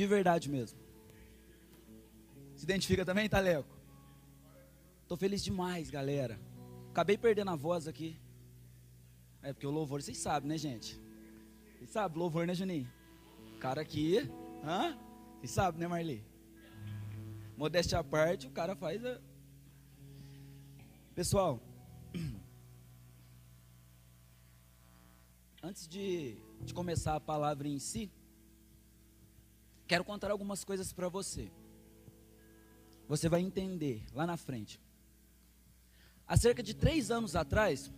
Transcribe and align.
De 0.00 0.06
verdade 0.06 0.48
mesmo. 0.48 0.78
Se 2.56 2.64
identifica 2.64 3.04
também, 3.04 3.28
Taleco? 3.28 3.68
Tô 5.06 5.14
feliz 5.14 5.44
demais, 5.44 5.90
galera. 5.90 6.40
Acabei 6.88 7.18
perdendo 7.18 7.50
a 7.50 7.54
voz 7.54 7.86
aqui. 7.86 8.18
É 9.42 9.52
porque 9.52 9.66
o 9.66 9.70
louvor, 9.70 10.00
vocês 10.00 10.16
sabem, 10.16 10.48
né, 10.48 10.56
gente? 10.56 10.98
Vocês 11.76 11.90
sabem, 11.90 12.18
louvor, 12.18 12.46
né, 12.46 12.54
Juninho? 12.54 12.90
cara 13.60 13.82
aqui, 13.82 14.20
hã? 14.64 14.98
Vocês 15.36 15.50
sabem, 15.50 15.78
né, 15.78 15.86
Marli? 15.86 16.24
Modéstia 17.54 17.98
à 17.98 18.02
parte, 18.02 18.46
o 18.46 18.50
cara 18.52 18.74
faz 18.74 19.04
a... 19.04 19.20
Pessoal, 21.14 21.60
antes 25.62 25.86
de, 25.86 26.38
de 26.62 26.72
começar 26.72 27.16
a 27.16 27.20
palavra 27.20 27.68
em 27.68 27.78
si, 27.78 28.10
quero 29.90 30.04
contar 30.04 30.30
algumas 30.30 30.62
coisas 30.62 30.92
para 30.92 31.08
você. 31.08 31.50
Você 33.08 33.28
vai 33.28 33.40
entender 33.40 34.06
lá 34.14 34.24
na 34.24 34.36
frente. 34.36 34.80
Há 36.28 36.36
cerca 36.36 36.62
de 36.62 36.74
três 36.74 37.10
anos 37.10 37.34
atrás, 37.34 37.90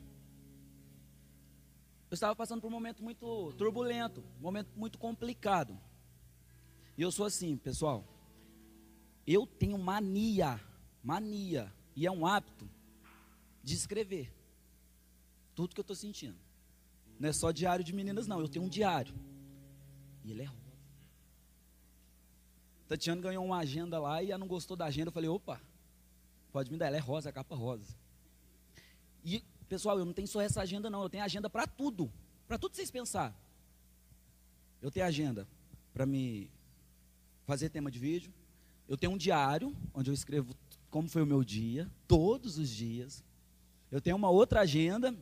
eu 2.11 2.15
estava 2.15 2.35
passando 2.35 2.63
por 2.63 2.69
um 2.69 2.71
momento 2.71 3.03
muito 3.03 3.53
turbulento, 3.59 4.25
um 4.39 4.43
momento 4.43 4.71
muito 4.75 4.99
complicado. 4.99 5.79
E 6.97 7.03
eu 7.03 7.13
sou 7.13 7.27
assim, 7.27 7.59
pessoal. 7.59 8.03
Eu 9.27 9.47
tenho 9.47 9.77
mania, 9.77 10.59
mania, 11.05 11.71
e 11.95 12.07
é 12.07 12.11
um 12.11 12.27
hábito 12.27 12.67
de 13.63 13.75
escrever 13.75 14.33
tudo 15.55 15.75
que 15.75 15.81
eu 15.81 15.83
estou 15.83 15.97
sentindo. 15.97 16.39
Não 17.21 17.29
é 17.29 17.35
só 17.35 17.51
diário 17.51 17.85
de 17.85 17.93
meninas, 17.93 18.27
não. 18.27 18.41
Eu 18.41 18.49
tenho 18.49 18.65
um 18.65 18.69
diário. 18.71 19.15
E 20.25 20.31
ele 20.31 20.45
é. 20.45 20.62
Tatiana 22.93 23.23
ganhou 23.23 23.43
uma 23.43 23.57
agenda 23.57 23.99
lá 23.99 24.23
e 24.23 24.31
ela 24.31 24.39
não 24.39 24.47
gostou 24.47 24.77
da 24.77 24.85
agenda. 24.85 25.09
Eu 25.09 25.13
falei, 25.13 25.31
opa, 25.31 25.59
pode 26.53 26.71
me 26.71 26.77
dar. 26.77 26.89
Ela 26.89 26.99
é 26.99 27.01
rosa, 27.01 27.33
capa 27.33 27.57
rosa. 27.57 27.97
E, 29.25 29.43
pessoal, 29.67 29.99
eu 29.99 30.05
não 30.05 30.13
tenho 30.13 30.29
só 30.29 30.43
essa 30.43 30.61
agenda, 30.61 30.91
não. 30.91 31.03
Eu 31.03 31.09
tenho 31.09 31.25
agenda 31.25 31.49
para 31.49 31.67
tudo. 31.67 32.13
Para 32.47 32.59
tudo 32.59 32.77
vocês 32.77 32.91
pensar. 32.91 33.35
Eu 34.83 34.91
tenho 34.91 35.07
agenda 35.07 35.49
para 35.95 36.05
me 36.05 36.51
fazer 37.47 37.71
tema 37.71 37.91
de 37.91 37.99
vídeo. 37.99 38.31
Eu 38.87 38.99
tenho 38.99 39.13
um 39.13 39.17
diário, 39.17 39.75
onde 39.95 40.11
eu 40.11 40.15
escrevo 40.15 40.55
como 40.91 41.09
foi 41.09 41.23
o 41.23 41.27
meu 41.27 41.43
dia, 41.43 41.91
todos 42.07 42.59
os 42.59 42.69
dias. 42.69 43.25
Eu 43.91 44.03
tenho 44.03 44.17
uma 44.17 44.29
outra 44.29 44.61
agenda 44.61 45.17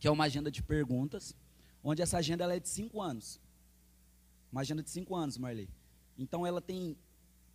que 0.00 0.08
é 0.08 0.10
uma 0.10 0.24
agenda 0.24 0.50
de 0.50 0.64
perguntas, 0.64 1.36
onde 1.82 2.02
essa 2.02 2.18
agenda 2.18 2.52
é 2.52 2.58
de 2.58 2.68
cinco 2.68 3.00
anos. 3.00 3.40
Uma 4.50 4.62
agenda 4.62 4.82
de 4.82 4.90
cinco 4.90 5.14
anos, 5.14 5.38
Marley. 5.38 5.68
Então 6.18 6.46
ela 6.46 6.60
tem, 6.60 6.96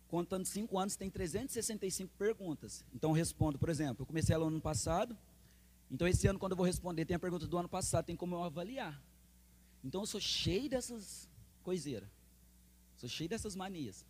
contando 0.08 0.46
cinco 0.46 0.78
anos, 0.78 0.96
tem 0.96 1.10
365 1.10 2.12
perguntas. 2.16 2.84
Então 2.94 3.10
eu 3.10 3.14
respondo, 3.14 3.58
por 3.58 3.68
exemplo, 3.68 4.02
eu 4.02 4.06
comecei 4.06 4.34
ela 4.34 4.44
no 4.44 4.52
ano 4.52 4.60
passado, 4.60 5.16
então 5.90 6.08
esse 6.08 6.26
ano 6.26 6.38
quando 6.38 6.52
eu 6.52 6.56
vou 6.56 6.66
responder, 6.66 7.04
tem 7.04 7.14
a 7.14 7.20
pergunta 7.20 7.46
do 7.46 7.58
ano 7.58 7.68
passado, 7.68 8.06
tem 8.06 8.16
como 8.16 8.34
eu 8.34 8.42
avaliar. 8.42 9.00
Então 9.84 10.00
eu 10.00 10.06
sou 10.06 10.20
cheio 10.20 10.68
dessas 10.68 11.28
coiseiras. 11.62 12.08
Sou 12.96 13.08
cheio 13.08 13.28
dessas 13.28 13.54
manias. 13.54 14.06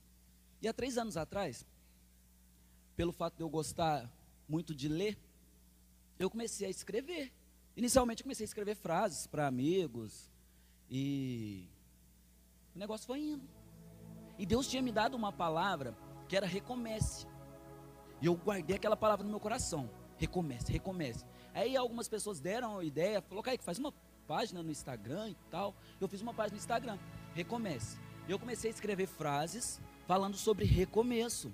E 0.63 0.69
há 0.69 0.73
três 0.73 0.97
anos 0.97 1.17
atrás, 1.17 1.67
pelo 2.97 3.13
fato 3.13 3.37
de 3.37 3.43
eu 3.43 3.49
gostar 3.49 4.11
muito 4.49 4.75
de 4.75 4.89
ler, 4.89 5.19
eu 6.19 6.31
comecei 6.31 6.67
a 6.67 6.71
escrever. 6.71 7.33
Inicialmente 7.77 8.23
eu 8.23 8.25
comecei 8.25 8.45
a 8.45 8.47
escrever 8.47 8.77
frases 8.77 9.27
para 9.27 9.49
amigos 9.49 10.31
e 10.89 11.67
o 12.75 12.79
negócio 12.79 13.07
foi 13.07 13.21
indo. 13.21 13.54
E 14.39 14.45
Deus 14.45 14.69
tinha 14.69 14.83
me 14.83 14.93
dado 14.93 15.15
uma 15.15 15.33
palavra 15.33 15.97
que 16.29 16.37
era 16.37 16.47
recomece. 16.47 17.27
E 18.21 18.27
eu 18.27 18.35
guardei 18.35 18.77
aquela 18.77 18.97
palavra 18.97 19.25
no 19.25 19.31
meu 19.31 19.41
coração. 19.41 19.89
Recomece, 20.17 20.73
recomece. 20.73 21.25
Aí 21.53 21.77
algumas 21.77 22.09
pessoas 22.09 22.41
deram 22.41 22.79
a 22.79 22.85
ideia, 22.85 23.21
falou, 23.23 23.43
que 23.43 23.59
faz 23.59 23.79
uma 23.79 23.93
página 24.27 24.63
no 24.63 24.71
Instagram 24.71 25.31
e 25.31 25.37
tal. 25.51 25.75
Eu 26.01 26.09
fiz 26.09 26.21
uma 26.21 26.35
página 26.35 26.57
no 26.57 26.61
Instagram, 26.61 26.99
recomece. 27.35 27.99
E 28.27 28.31
eu 28.31 28.39
comecei 28.39 28.71
a 28.71 28.75
escrever 28.75 29.07
frases 29.07 29.81
falando 30.07 30.37
sobre 30.37 30.65
recomeço. 30.65 31.53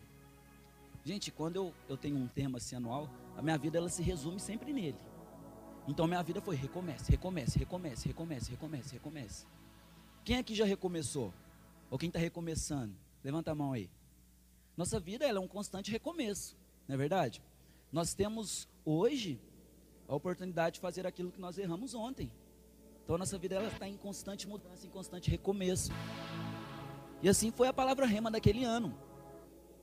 Gente, 1.05 1.31
quando 1.31 1.57
eu, 1.57 1.75
eu 1.89 1.97
tenho 1.97 2.17
um 2.17 2.29
tema 2.29 2.59
assim 2.59 2.77
anual, 2.77 3.09
a 3.37 3.43
minha 3.43 3.57
vida 3.57 3.79
ela 3.79 3.89
se 3.89 4.03
resume 4.03 4.39
sempre 4.39 4.73
nele. 4.73 4.99
Então 5.89 6.07
minha 6.07 6.23
vida 6.23 6.41
foi 6.41 6.57
recomece, 6.57 7.11
recomece, 7.11 7.59
recomece, 7.59 8.07
recomece, 8.09 8.51
recomece, 8.51 8.93
recomece. 8.95 9.47
Quem 10.25 10.39
aqui 10.39 10.55
já 10.55 10.65
recomeçou? 10.65 11.33
Ou 11.91 11.99
quem 11.99 12.09
está 12.09 12.19
recomeçando? 12.19 12.95
Levanta 13.23 13.51
a 13.51 13.55
mão 13.55 13.73
aí. 13.73 13.91
Nossa 14.77 14.99
vida 15.01 15.27
é 15.27 15.39
um 15.39 15.49
constante 15.49 15.91
recomeço, 15.91 16.57
não 16.87 16.95
é 16.95 16.97
verdade? 16.97 17.43
Nós 17.93 18.15
temos 18.15 18.69
hoje 18.85 19.41
a 20.09 20.15
oportunidade 20.15 20.75
de 20.75 20.81
fazer 20.81 21.07
aquilo 21.07 21.31
que 21.31 21.41
nós 21.41 21.59
erramos 21.59 21.95
ontem. 21.95 22.33
Então 23.03 23.17
a 23.17 23.19
nossa 23.19 23.37
vida 23.37 23.57
ela 23.57 23.69
está 23.69 23.89
em 23.89 23.97
constante 23.97 24.47
mudança, 24.47 24.87
em 24.87 24.91
constante 24.91 25.29
recomeço. 25.29 25.91
E 27.21 27.29
assim 27.29 27.51
foi 27.51 27.67
a 27.69 27.73
palavra 27.73 28.07
rema 28.07 28.31
daquele 28.31 28.65
ano. 28.65 28.97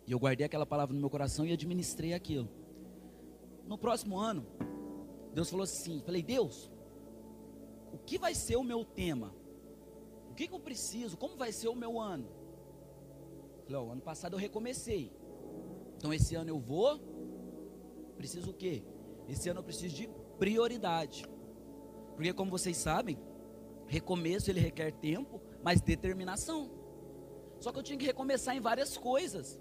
E 0.07 0.11
eu 0.11 0.19
guardei 0.19 0.45
aquela 0.45 0.65
palavra 0.65 0.93
no 0.93 0.99
meu 0.99 1.09
coração 1.09 1.45
e 1.45 1.51
administrei 1.51 2.13
aquilo. 2.13 2.49
No 3.67 3.77
próximo 3.77 4.17
ano, 4.17 4.47
Deus 5.33 5.49
falou 5.49 5.65
assim: 5.65 6.01
falei, 6.01 6.23
Deus, 6.23 6.71
o 7.91 7.97
que 7.97 8.17
vai 8.17 8.33
ser 8.33 8.55
o 8.55 8.63
meu 8.63 8.85
tema? 8.85 9.33
Que, 10.37 10.47
que 10.47 10.53
eu 10.53 10.59
preciso? 10.59 11.17
Como 11.17 11.35
vai 11.35 11.51
ser 11.51 11.67
o 11.67 11.75
meu 11.75 11.99
ano? 11.99 12.29
Falei, 13.65 13.81
oh, 13.81 13.91
ano 13.91 14.01
passado 14.01 14.33
eu 14.33 14.39
recomecei. 14.39 15.11
Então 15.97 16.13
esse 16.13 16.35
ano 16.35 16.51
eu 16.51 16.59
vou. 16.59 16.99
Preciso 18.15 18.51
o 18.51 18.53
quê? 18.53 18.83
Esse 19.27 19.49
ano 19.49 19.61
eu 19.61 19.63
preciso 19.63 19.95
de 19.95 20.07
prioridade. 20.37 21.25
Porque 22.15 22.31
como 22.33 22.51
vocês 22.51 22.77
sabem, 22.77 23.17
recomeço 23.87 24.51
ele 24.51 24.59
requer 24.59 24.91
tempo, 24.91 25.41
mas 25.63 25.81
determinação. 25.81 26.69
Só 27.59 27.71
que 27.71 27.79
eu 27.79 27.83
tinha 27.83 27.97
que 27.97 28.05
recomeçar 28.05 28.55
em 28.55 28.61
várias 28.61 28.95
coisas. 28.95 29.59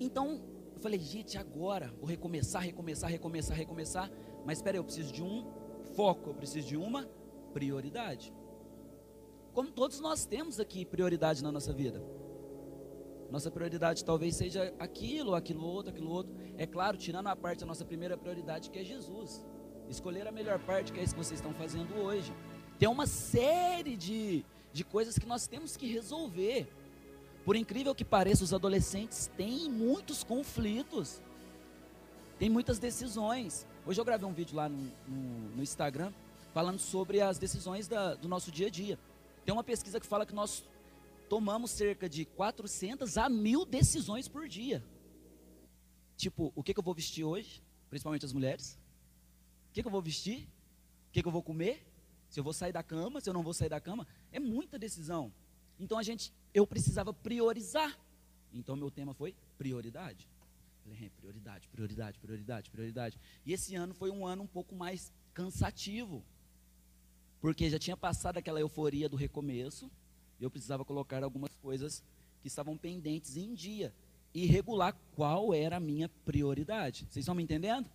Então, 0.00 0.42
eu 0.74 0.80
falei, 0.80 0.98
gente, 0.98 1.36
agora 1.36 1.92
vou 1.98 2.08
recomeçar, 2.08 2.62
recomeçar, 2.62 3.10
recomeçar, 3.10 3.54
recomeçar. 3.54 4.10
Mas 4.46 4.58
espera 4.58 4.78
aí, 4.78 4.80
eu 4.80 4.84
preciso 4.84 5.12
de 5.12 5.22
um 5.22 5.46
foco, 5.94 6.30
eu 6.30 6.34
preciso 6.34 6.68
de 6.68 6.76
uma 6.78 7.06
prioridade. 7.52 8.32
Como 9.54 9.70
todos 9.70 10.00
nós 10.00 10.26
temos 10.26 10.58
aqui 10.58 10.84
prioridade 10.84 11.40
na 11.40 11.52
nossa 11.52 11.72
vida. 11.72 12.02
Nossa 13.30 13.52
prioridade 13.52 14.04
talvez 14.04 14.34
seja 14.34 14.74
aquilo, 14.80 15.34
aquilo 15.34 15.64
outro, 15.64 15.92
aquilo 15.92 16.10
outro. 16.10 16.34
É 16.58 16.66
claro, 16.66 16.96
tirando 16.96 17.28
a 17.28 17.36
parte 17.36 17.60
da 17.60 17.66
nossa 17.66 17.84
primeira 17.84 18.16
prioridade, 18.16 18.68
que 18.68 18.80
é 18.80 18.84
Jesus. 18.84 19.44
Escolher 19.88 20.26
a 20.26 20.32
melhor 20.32 20.58
parte, 20.58 20.92
que 20.92 20.98
é 20.98 21.04
isso 21.04 21.14
que 21.14 21.24
vocês 21.24 21.38
estão 21.38 21.54
fazendo 21.54 21.94
hoje. 21.94 22.34
Tem 22.80 22.88
uma 22.88 23.06
série 23.06 23.96
de, 23.96 24.44
de 24.72 24.84
coisas 24.84 25.16
que 25.16 25.26
nós 25.26 25.46
temos 25.46 25.76
que 25.76 25.86
resolver. 25.86 26.66
Por 27.44 27.54
incrível 27.54 27.94
que 27.94 28.04
pareça, 28.04 28.42
os 28.42 28.52
adolescentes 28.52 29.30
têm 29.36 29.70
muitos 29.70 30.24
conflitos. 30.24 31.22
Tem 32.40 32.50
muitas 32.50 32.80
decisões. 32.80 33.66
Hoje 33.86 34.00
eu 34.00 34.04
gravei 34.04 34.28
um 34.28 34.32
vídeo 34.32 34.56
lá 34.56 34.68
no, 34.68 34.90
no, 35.06 35.56
no 35.56 35.62
Instagram 35.62 36.12
falando 36.52 36.78
sobre 36.80 37.20
as 37.20 37.38
decisões 37.38 37.86
da, 37.86 38.14
do 38.14 38.28
nosso 38.28 38.50
dia 38.50 38.66
a 38.66 38.70
dia. 38.70 38.98
Tem 39.44 39.52
uma 39.52 39.64
pesquisa 39.64 40.00
que 40.00 40.06
fala 40.06 40.24
que 40.24 40.34
nós 40.34 40.64
tomamos 41.28 41.70
cerca 41.70 42.08
de 42.08 42.24
400 42.24 43.18
a 43.18 43.28
mil 43.28 43.64
decisões 43.64 44.28
por 44.28 44.48
dia. 44.48 44.84
Tipo, 46.16 46.52
o 46.54 46.62
que, 46.62 46.72
que 46.72 46.80
eu 46.80 46.84
vou 46.84 46.94
vestir 46.94 47.24
hoje? 47.24 47.62
Principalmente 47.90 48.24
as 48.24 48.32
mulheres. 48.32 48.78
O 49.68 49.72
que, 49.72 49.82
que 49.82 49.86
eu 49.86 49.92
vou 49.92 50.02
vestir? 50.02 50.48
O 51.08 51.12
que, 51.12 51.22
que 51.22 51.28
eu 51.28 51.32
vou 51.32 51.42
comer? 51.42 51.86
Se 52.28 52.40
eu 52.40 52.44
vou 52.44 52.52
sair 52.52 52.72
da 52.72 52.82
cama, 52.82 53.20
se 53.20 53.28
eu 53.28 53.34
não 53.34 53.42
vou 53.42 53.52
sair 53.52 53.68
da 53.68 53.80
cama. 53.80 54.06
É 54.32 54.40
muita 54.40 54.78
decisão. 54.78 55.32
Então 55.78 55.98
a 55.98 56.02
gente, 56.02 56.32
eu 56.52 56.66
precisava 56.66 57.12
priorizar. 57.12 57.98
Então 58.52 58.76
meu 58.76 58.90
tema 58.90 59.12
foi 59.12 59.34
prioridade. 59.58 60.28
Falei, 60.84 61.10
prioridade, 61.10 61.68
prioridade, 61.68 62.18
prioridade, 62.18 62.70
prioridade. 62.70 63.20
E 63.44 63.52
esse 63.52 63.74
ano 63.74 63.94
foi 63.94 64.10
um 64.10 64.26
ano 64.26 64.42
um 64.42 64.46
pouco 64.46 64.74
mais 64.74 65.12
cansativo. 65.32 66.24
Porque 67.44 67.68
já 67.68 67.78
tinha 67.78 67.94
passado 67.94 68.38
aquela 68.38 68.58
euforia 68.58 69.06
do 69.06 69.18
recomeço. 69.18 69.90
Eu 70.40 70.50
precisava 70.50 70.82
colocar 70.82 71.22
algumas 71.22 71.54
coisas 71.56 72.02
que 72.40 72.48
estavam 72.48 72.74
pendentes 72.74 73.36
em 73.36 73.52
dia. 73.52 73.92
E 74.32 74.46
regular 74.46 74.96
qual 75.14 75.52
era 75.52 75.76
a 75.76 75.78
minha 75.80 76.08
prioridade. 76.24 77.00
Vocês 77.00 77.24
estão 77.24 77.34
me 77.34 77.42
entendendo? 77.42 77.86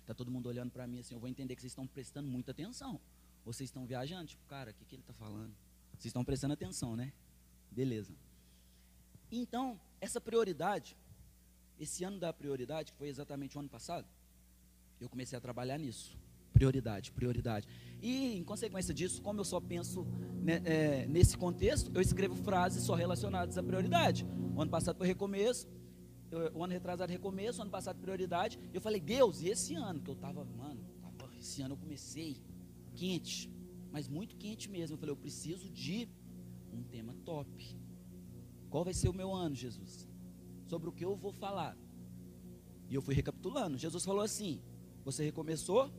Está 0.00 0.12
todo 0.12 0.28
mundo 0.28 0.48
olhando 0.48 0.72
para 0.72 0.88
mim 0.88 0.98
assim, 0.98 1.14
eu 1.14 1.20
vou 1.20 1.28
entender 1.28 1.54
que 1.54 1.62
vocês 1.62 1.70
estão 1.70 1.86
prestando 1.86 2.28
muita 2.28 2.50
atenção. 2.50 3.00
Ou 3.46 3.52
vocês 3.52 3.68
estão 3.70 3.86
viajando, 3.86 4.26
tipo, 4.26 4.44
cara, 4.48 4.72
o 4.72 4.74
que, 4.74 4.84
que 4.86 4.96
ele 4.96 5.02
está 5.02 5.14
falando? 5.14 5.54
Vocês 5.92 6.06
estão 6.06 6.24
prestando 6.24 6.54
atenção, 6.54 6.96
né? 6.96 7.12
Beleza. 7.70 8.12
Então, 9.30 9.78
essa 10.00 10.20
prioridade 10.20 10.96
esse 11.78 12.02
ano 12.02 12.18
da 12.18 12.32
prioridade, 12.32 12.90
que 12.90 12.98
foi 12.98 13.06
exatamente 13.06 13.56
o 13.56 13.60
ano 13.60 13.68
passado, 13.68 14.04
eu 15.00 15.08
comecei 15.08 15.38
a 15.38 15.40
trabalhar 15.40 15.78
nisso. 15.78 16.18
Prioridade, 16.60 17.10
prioridade. 17.12 17.66
E, 18.02 18.36
em 18.36 18.44
consequência 18.44 18.92
disso, 18.92 19.22
como 19.22 19.40
eu 19.40 19.44
só 19.46 19.62
penso 19.62 20.06
né, 20.42 20.60
é, 20.62 21.06
nesse 21.06 21.34
contexto, 21.38 21.90
eu 21.94 22.02
escrevo 22.02 22.34
frases 22.34 22.82
só 22.82 22.94
relacionadas 22.94 23.56
à 23.56 23.62
prioridade. 23.62 24.26
O 24.54 24.60
ano 24.60 24.70
passado 24.70 24.98
foi 24.98 25.06
recomeço, 25.06 25.66
eu, 26.30 26.52
o 26.54 26.62
ano 26.62 26.74
retrasado 26.74 27.10
recomeço, 27.10 27.60
o 27.60 27.62
ano 27.62 27.70
passado 27.70 27.98
prioridade. 27.98 28.60
Eu 28.74 28.80
falei, 28.82 29.00
Deus, 29.00 29.40
e 29.40 29.48
esse 29.48 29.74
ano? 29.74 30.02
Que 30.02 30.10
eu 30.10 30.14
tava, 30.14 30.44
mano, 30.44 30.84
tava, 31.00 31.34
esse 31.38 31.62
ano 31.62 31.72
eu 31.72 31.78
comecei 31.78 32.36
quente, 32.94 33.50
mas 33.90 34.06
muito 34.06 34.36
quente 34.36 34.68
mesmo. 34.68 34.96
Eu 34.96 34.98
falei, 34.98 35.14
eu 35.14 35.16
preciso 35.16 35.70
de 35.70 36.10
um 36.74 36.82
tema 36.82 37.14
top. 37.24 37.74
Qual 38.68 38.84
vai 38.84 38.92
ser 38.92 39.08
o 39.08 39.14
meu 39.14 39.32
ano, 39.32 39.54
Jesus? 39.54 40.06
Sobre 40.66 40.90
o 40.90 40.92
que 40.92 41.06
eu 41.06 41.16
vou 41.16 41.32
falar? 41.32 41.74
E 42.90 42.94
eu 42.94 43.00
fui 43.00 43.14
recapitulando. 43.14 43.78
Jesus 43.78 44.04
falou 44.04 44.22
assim: 44.22 44.60
Você 45.06 45.24
recomeçou? 45.24 45.90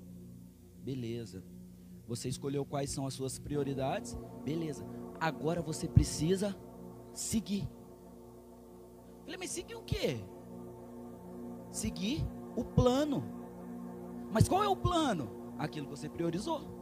Beleza. 0.81 1.43
Você 2.07 2.27
escolheu 2.27 2.65
quais 2.65 2.89
são 2.89 3.05
as 3.05 3.13
suas 3.13 3.39
prioridades? 3.39 4.17
Beleza. 4.43 4.85
Agora 5.19 5.61
você 5.61 5.87
precisa 5.87 6.55
seguir. 7.13 7.69
Falei, 9.23 9.37
mas 9.37 9.51
seguir 9.51 9.75
o 9.75 9.83
quê? 9.83 10.19
Seguir 11.71 12.25
o 12.55 12.65
plano. 12.65 13.23
Mas 14.31 14.47
qual 14.47 14.63
é 14.63 14.67
o 14.67 14.75
plano? 14.75 15.29
Aquilo 15.57 15.85
que 15.85 15.95
você 15.95 16.09
priorizou. 16.09 16.81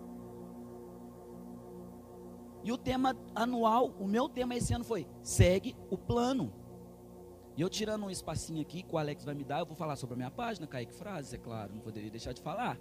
E 2.64 2.72
o 2.72 2.78
tema 2.78 3.16
anual, 3.34 3.96
o 4.00 4.08
meu 4.08 4.28
tema 4.28 4.56
esse 4.56 4.74
ano 4.74 4.84
foi: 4.84 5.08
segue 5.22 5.76
o 5.90 5.98
plano. 5.98 6.54
E 7.56 7.62
eu 7.62 7.70
tirando 7.70 8.06
um 8.06 8.10
espacinho 8.10 8.62
aqui 8.62 8.84
que 8.84 8.96
o 8.96 8.98
Alex 8.98 9.26
vai 9.26 9.36
me 9.36 9.44
dar, 9.44 9.60
eu 9.60 9.66
vou 9.66 9.76
falar 9.76 9.96
sobre 9.96 10.14
a 10.14 10.18
minha 10.18 10.32
página, 10.32 10.66
Kaique 10.66 10.94
Frases, 10.94 11.34
é 11.34 11.38
claro, 11.38 11.74
não 11.74 11.82
poderia 11.82 12.10
deixar 12.10 12.32
de 12.32 12.42
falar. 12.42 12.80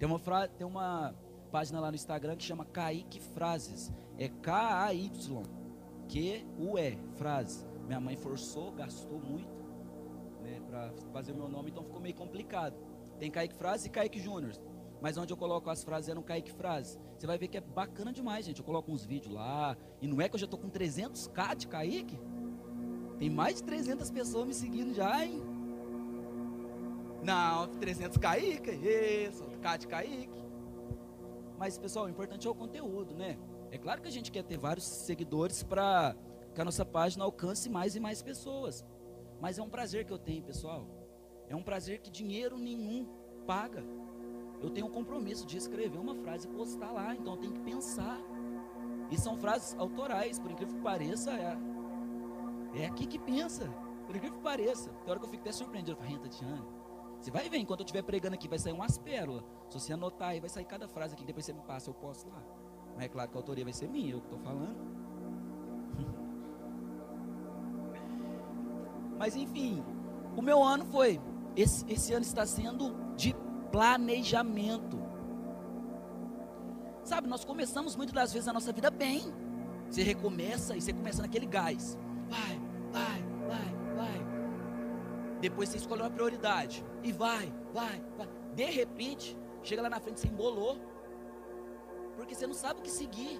Tem 0.00 0.08
uma, 0.08 0.18
fra... 0.18 0.48
tem 0.48 0.66
uma 0.66 1.14
página 1.52 1.78
lá 1.78 1.90
no 1.90 1.94
Instagram 1.94 2.34
que 2.34 2.42
chama 2.42 2.64
Kaique 2.64 3.20
Frases. 3.20 3.92
É 4.18 4.28
K-A-Y-Q-U-E, 4.30 5.38
Frases. 7.16 7.66
Minha 7.86 8.00
mãe 8.00 8.16
forçou, 8.16 8.72
gastou 8.72 9.20
muito 9.20 9.52
né, 10.40 10.58
para 10.66 10.90
fazer 11.12 11.32
o 11.32 11.34
meu 11.36 11.50
nome, 11.50 11.70
então 11.70 11.84
ficou 11.84 12.00
meio 12.00 12.14
complicado. 12.14 12.74
Tem 13.18 13.30
Kaique 13.30 13.54
Frases 13.54 13.84
e 13.86 13.90
Kaique 13.90 14.18
Júnior. 14.18 14.54
Mas 15.02 15.18
onde 15.18 15.34
eu 15.34 15.36
coloco 15.36 15.68
as 15.68 15.84
frases 15.84 16.08
eram 16.08 16.22
Kaique 16.22 16.50
Frases. 16.50 16.98
Você 17.18 17.26
vai 17.26 17.36
ver 17.36 17.48
que 17.48 17.58
é 17.58 17.60
bacana 17.60 18.10
demais, 18.10 18.46
gente. 18.46 18.60
Eu 18.60 18.64
coloco 18.64 18.90
uns 18.90 19.04
vídeos 19.04 19.34
lá. 19.34 19.76
E 20.00 20.08
não 20.08 20.18
é 20.22 20.30
que 20.30 20.34
eu 20.34 20.40
já 20.40 20.46
estou 20.46 20.58
com 20.58 20.70
300k 20.70 21.56
de 21.56 21.68
Kaique? 21.68 22.18
Tem 23.18 23.28
mais 23.28 23.56
de 23.56 23.64
300 23.64 24.10
pessoas 24.10 24.46
me 24.46 24.54
seguindo 24.54 24.94
já, 24.94 25.22
hein? 25.26 25.42
Não, 27.22 27.66
300 27.78 28.16
Kaique, 28.18 28.70
isso, 28.70 29.44
de 29.78 29.86
Kaique. 29.86 30.30
Mas, 31.58 31.76
pessoal, 31.76 32.06
o 32.06 32.08
importante 32.08 32.46
é 32.46 32.50
o 32.50 32.54
conteúdo, 32.54 33.14
né? 33.14 33.38
É 33.70 33.78
claro 33.78 34.00
que 34.00 34.08
a 34.08 34.10
gente 34.10 34.32
quer 34.32 34.42
ter 34.42 34.58
vários 34.58 34.84
seguidores 34.84 35.62
para 35.62 36.16
que 36.54 36.60
a 36.60 36.64
nossa 36.64 36.84
página 36.84 37.24
alcance 37.24 37.68
mais 37.68 37.94
e 37.94 38.00
mais 38.00 38.22
pessoas. 38.22 38.84
Mas 39.40 39.58
é 39.58 39.62
um 39.62 39.68
prazer 39.68 40.04
que 40.04 40.12
eu 40.12 40.18
tenho, 40.18 40.42
pessoal. 40.42 40.86
É 41.48 41.54
um 41.54 41.62
prazer 41.62 42.00
que 42.00 42.10
dinheiro 42.10 42.58
nenhum 42.58 43.06
paga. 43.46 43.84
Eu 44.62 44.70
tenho 44.70 44.86
um 44.86 44.90
compromisso 44.90 45.46
de 45.46 45.56
escrever 45.56 45.98
uma 45.98 46.14
frase 46.14 46.48
e 46.48 46.50
postar 46.50 46.90
lá, 46.90 47.14
então 47.14 47.34
eu 47.34 47.38
tenho 47.38 47.52
que 47.52 47.60
pensar. 47.60 48.18
E 49.10 49.18
são 49.18 49.36
frases 49.36 49.76
autorais, 49.78 50.38
por 50.38 50.50
incrível 50.50 50.76
que 50.76 50.82
pareça, 50.82 51.32
é 51.32 51.56
é 52.74 52.86
aqui 52.86 53.06
que 53.06 53.18
pensa. 53.18 53.68
Por 54.06 54.16
incrível 54.16 54.38
que 54.38 54.42
pareça. 54.42 54.90
Tem 54.90 55.10
hora 55.10 55.18
que 55.18 55.26
eu 55.26 55.30
fico 55.30 55.42
até 55.42 55.52
surpreendido. 55.52 55.92
Eu 55.92 55.96
falo, 55.96 56.08
Renta, 56.08 56.28
Tiane, 56.28 56.62
você 57.20 57.30
vai 57.30 57.48
ver, 57.48 57.58
enquanto 57.58 57.80
eu 57.80 57.84
estiver 57.84 58.02
pregando 58.02 58.34
aqui, 58.34 58.48
vai 58.48 58.58
sair 58.58 58.72
umas 58.72 58.98
pérolas. 58.98 59.44
Se 59.68 59.78
você 59.78 59.92
anotar 59.92 60.30
aí, 60.30 60.40
vai 60.40 60.48
sair 60.48 60.64
cada 60.64 60.88
frase 60.88 61.14
aqui, 61.14 61.24
depois 61.24 61.44
você 61.44 61.52
me 61.52 61.62
passa, 61.62 61.90
eu 61.90 61.94
posto 61.94 62.28
lá. 62.30 62.42
Mas 62.94 63.04
é 63.04 63.08
claro 63.08 63.30
que 63.30 63.36
a 63.36 63.40
autoria 63.40 63.64
vai 63.64 63.72
ser 63.72 63.88
minha, 63.88 64.12
eu 64.12 64.20
que 64.20 64.26
estou 64.26 64.40
falando. 64.40 64.76
Mas 69.18 69.36
enfim, 69.36 69.84
o 70.36 70.42
meu 70.42 70.62
ano 70.62 70.84
foi. 70.86 71.20
Esse, 71.56 71.84
esse 71.92 72.12
ano 72.12 72.22
está 72.22 72.46
sendo 72.46 72.94
de 73.16 73.34
planejamento. 73.70 74.98
Sabe, 77.04 77.28
nós 77.28 77.44
começamos 77.44 77.96
muitas 77.96 78.14
das 78.14 78.32
vezes 78.32 78.48
a 78.48 78.52
nossa 78.52 78.72
vida 78.72 78.90
bem. 78.90 79.22
Você 79.90 80.02
recomeça 80.02 80.76
e 80.76 80.80
você 80.80 80.92
começa 80.92 81.20
naquele 81.20 81.46
gás 81.46 81.98
vai, 82.30 82.60
vai. 82.92 83.29
Depois 85.40 85.68
você 85.68 85.78
escolhe 85.78 86.02
uma 86.02 86.10
prioridade 86.10 86.84
e 87.02 87.12
vai, 87.12 87.52
vai, 87.72 88.02
vai. 88.16 88.28
De 88.54 88.64
repente, 88.64 89.36
chega 89.62 89.82
lá 89.82 89.88
na 89.88 90.00
frente, 90.00 90.20
você 90.20 90.28
embolou, 90.28 90.78
porque 92.16 92.34
você 92.34 92.46
não 92.46 92.54
sabe 92.54 92.80
o 92.80 92.82
que 92.82 92.90
seguir. 92.90 93.38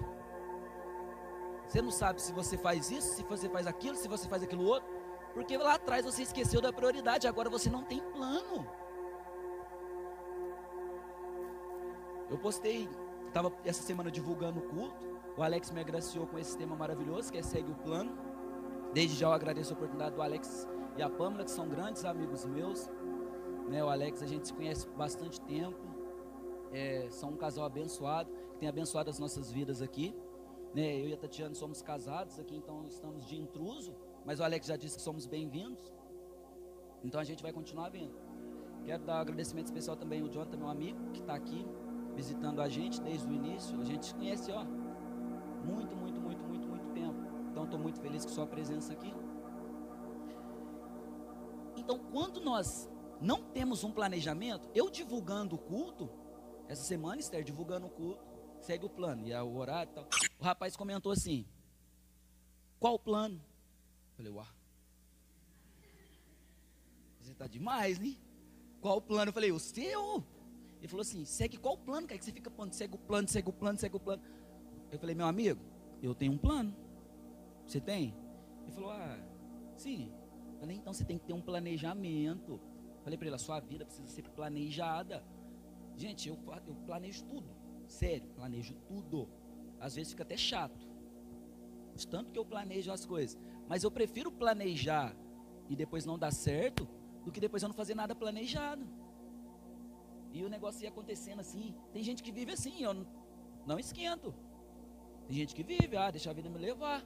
Você 1.67 1.81
não 1.81 1.91
sabe 1.91 2.21
se 2.21 2.33
você 2.33 2.57
faz 2.57 2.91
isso, 2.91 3.15
se 3.15 3.23
você 3.23 3.47
faz 3.47 3.67
aquilo, 3.67 3.95
se 3.95 4.07
você 4.07 4.27
faz 4.27 4.43
aquilo 4.43 4.65
outro, 4.65 4.89
porque 5.33 5.57
lá 5.57 5.75
atrás 5.75 6.03
você 6.03 6.23
esqueceu 6.23 6.59
da 6.59 6.73
prioridade, 6.73 7.27
agora 7.27 7.49
você 7.49 7.69
não 7.69 7.83
tem 7.83 8.01
plano. 8.11 8.67
Eu 12.29 12.37
postei, 12.37 12.89
estava 13.27 13.53
essa 13.63 13.83
semana 13.83 14.09
divulgando 14.09 14.59
o 14.59 14.63
culto. 14.63 15.11
O 15.37 15.43
Alex 15.43 15.69
me 15.71 15.79
agraciou 15.79 16.27
com 16.27 16.37
esse 16.39 16.57
tema 16.57 16.75
maravilhoso, 16.75 17.31
que 17.31 17.37
é 17.37 17.41
segue 17.41 17.71
o 17.71 17.75
plano. 17.75 18.17
Desde 18.93 19.17
já 19.17 19.27
eu 19.27 19.33
agradeço 19.33 19.73
a 19.73 19.75
oportunidade 19.75 20.15
do 20.15 20.21
Alex 20.21 20.67
e 20.97 21.01
a 21.01 21.09
Pâmela, 21.09 21.45
que 21.45 21.51
são 21.51 21.67
grandes 21.67 22.03
amigos 22.03 22.45
meus. 22.45 22.89
Né, 23.69 23.83
o 23.83 23.89
Alex 23.89 24.21
a 24.21 24.25
gente 24.25 24.47
se 24.47 24.53
conhece 24.53 24.87
bastante 24.89 25.39
tempo. 25.41 25.79
É, 26.73 27.07
são 27.09 27.29
um 27.29 27.37
casal 27.37 27.65
abençoado, 27.65 28.29
que 28.51 28.57
tem 28.59 28.67
abençoado 28.67 29.09
as 29.09 29.17
nossas 29.17 29.51
vidas 29.51 29.81
aqui. 29.81 30.13
Né, 30.73 30.99
eu 31.01 31.07
e 31.07 31.13
a 31.13 31.17
Tatiana 31.17 31.55
somos 31.55 31.81
casados 31.81 32.39
aqui, 32.39 32.55
então 32.55 32.85
estamos 32.87 33.25
de 33.25 33.37
intruso. 33.37 33.95
Mas 34.25 34.39
o 34.39 34.43
Alex 34.43 34.67
já 34.67 34.75
disse 34.75 34.97
que 34.97 35.01
somos 35.01 35.25
bem-vindos. 35.25 35.91
Então 37.03 37.19
a 37.19 37.23
gente 37.23 37.41
vai 37.41 37.53
continuar 37.53 37.89
vindo. 37.89 38.13
Quero 38.85 39.03
dar 39.03 39.17
um 39.17 39.21
agradecimento 39.21 39.67
especial 39.67 39.95
também 39.95 40.21
ao 40.21 40.27
Jonathan, 40.27 40.57
meu 40.57 40.69
amigo, 40.69 40.99
que 41.11 41.21
está 41.21 41.35
aqui 41.35 41.65
visitando 42.15 42.61
a 42.61 42.67
gente 42.67 43.01
desde 43.01 43.27
o 43.27 43.31
início. 43.31 43.79
A 43.79 43.83
gente 43.85 44.05
se 44.05 44.15
conhece, 44.15 44.51
ó, 44.51 44.63
muito, 45.63 45.95
muito, 45.95 46.20
estou 47.71 47.79
muito 47.79 48.01
feliz 48.01 48.25
com 48.25 48.31
sua 48.31 48.45
presença 48.45 48.91
aqui. 48.91 49.13
Então, 51.77 51.97
quando 52.11 52.41
nós 52.41 52.89
não 53.21 53.41
temos 53.41 53.83
um 53.85 53.91
planejamento, 53.91 54.69
eu 54.75 54.89
divulgando 54.89 55.55
o 55.55 55.57
culto, 55.57 56.09
essa 56.67 56.83
semana, 56.83 57.21
Esther, 57.21 57.43
divulgando 57.43 57.87
o 57.87 57.89
culto, 57.89 58.21
segue 58.59 58.85
o 58.85 58.89
plano, 58.89 59.25
e 59.25 59.31
é 59.31 59.41
o 59.41 59.55
horário 59.55 59.89
e 59.89 59.95
tal. 59.95 60.09
O 60.37 60.43
rapaz 60.43 60.75
comentou 60.75 61.13
assim: 61.13 61.45
qual 62.77 62.95
o 62.95 62.99
plano? 62.99 63.35
Eu 63.35 64.15
falei, 64.17 64.31
uau. 64.33 64.47
Você 67.21 67.31
está 67.31 67.47
demais, 67.47 67.99
né? 67.99 68.17
Qual 68.81 68.97
o 68.97 69.01
plano? 69.01 69.29
Eu 69.29 69.33
falei, 69.33 69.51
o 69.51 69.59
seu? 69.59 70.23
Ele 70.79 70.87
falou 70.89 71.01
assim: 71.01 71.23
segue 71.23 71.57
qual 71.57 71.75
o 71.75 71.77
plano, 71.77 72.05
cara? 72.05 72.19
Que 72.19 72.25
você 72.25 72.33
fica 72.33 72.49
falando, 72.49 72.73
segue 72.73 72.95
o 72.95 72.99
plano, 72.99 73.27
segue 73.29 73.49
o 73.49 73.53
plano, 73.53 73.79
segue 73.79 73.95
o 73.95 73.99
plano. 73.99 74.21
Eu 74.91 74.99
falei, 74.99 75.15
meu 75.15 75.25
amigo, 75.25 75.61
eu 76.01 76.13
tenho 76.13 76.33
um 76.33 76.37
plano. 76.37 76.75
Você 77.71 77.79
tem? 77.79 78.13
Ele 78.63 78.71
falou: 78.73 78.91
Ah, 78.91 79.17
sim. 79.77 80.11
Eu 80.55 80.59
falei: 80.59 80.75
Então 80.75 80.91
você 80.91 81.05
tem 81.05 81.17
que 81.17 81.23
ter 81.25 81.31
um 81.31 81.41
planejamento. 81.41 82.59
Eu 82.97 83.01
falei 83.01 83.17
para 83.17 83.27
ele: 83.27 83.35
A 83.35 83.39
sua 83.39 83.61
vida 83.61 83.85
precisa 83.85 84.09
ser 84.09 84.23
planejada. 84.29 85.23
Gente, 85.95 86.27
eu, 86.27 86.37
eu 86.67 86.75
planejo 86.85 87.23
tudo. 87.23 87.49
Sério, 87.87 88.27
planejo 88.35 88.73
tudo. 88.85 89.29
Às 89.79 89.95
vezes 89.95 90.11
fica 90.11 90.23
até 90.23 90.35
chato. 90.35 90.85
Tanto 92.09 92.31
que 92.31 92.37
eu 92.37 92.43
planejo 92.43 92.91
as 92.91 93.05
coisas. 93.05 93.39
Mas 93.69 93.83
eu 93.83 93.91
prefiro 93.91 94.29
planejar 94.29 95.15
e 95.69 95.75
depois 95.75 96.05
não 96.05 96.19
dar 96.19 96.33
certo 96.33 96.85
do 97.23 97.31
que 97.31 97.39
depois 97.39 97.63
eu 97.63 97.69
não 97.69 97.75
fazer 97.75 97.95
nada 97.95 98.13
planejado. 98.13 98.85
E 100.33 100.43
o 100.43 100.49
negócio 100.49 100.83
ia 100.83 100.89
acontecendo 100.89 101.39
assim. 101.39 101.73
Tem 101.93 102.03
gente 102.03 102.21
que 102.21 102.33
vive 102.33 102.51
assim, 102.51 102.83
eu 102.83 102.93
não, 102.93 103.07
não 103.65 103.79
esquento. 103.79 104.33
Tem 105.25 105.37
gente 105.37 105.55
que 105.55 105.63
vive, 105.63 105.95
ah, 105.95 106.11
deixa 106.11 106.29
a 106.29 106.33
vida 106.33 106.49
me 106.49 106.57
levar. 106.57 107.01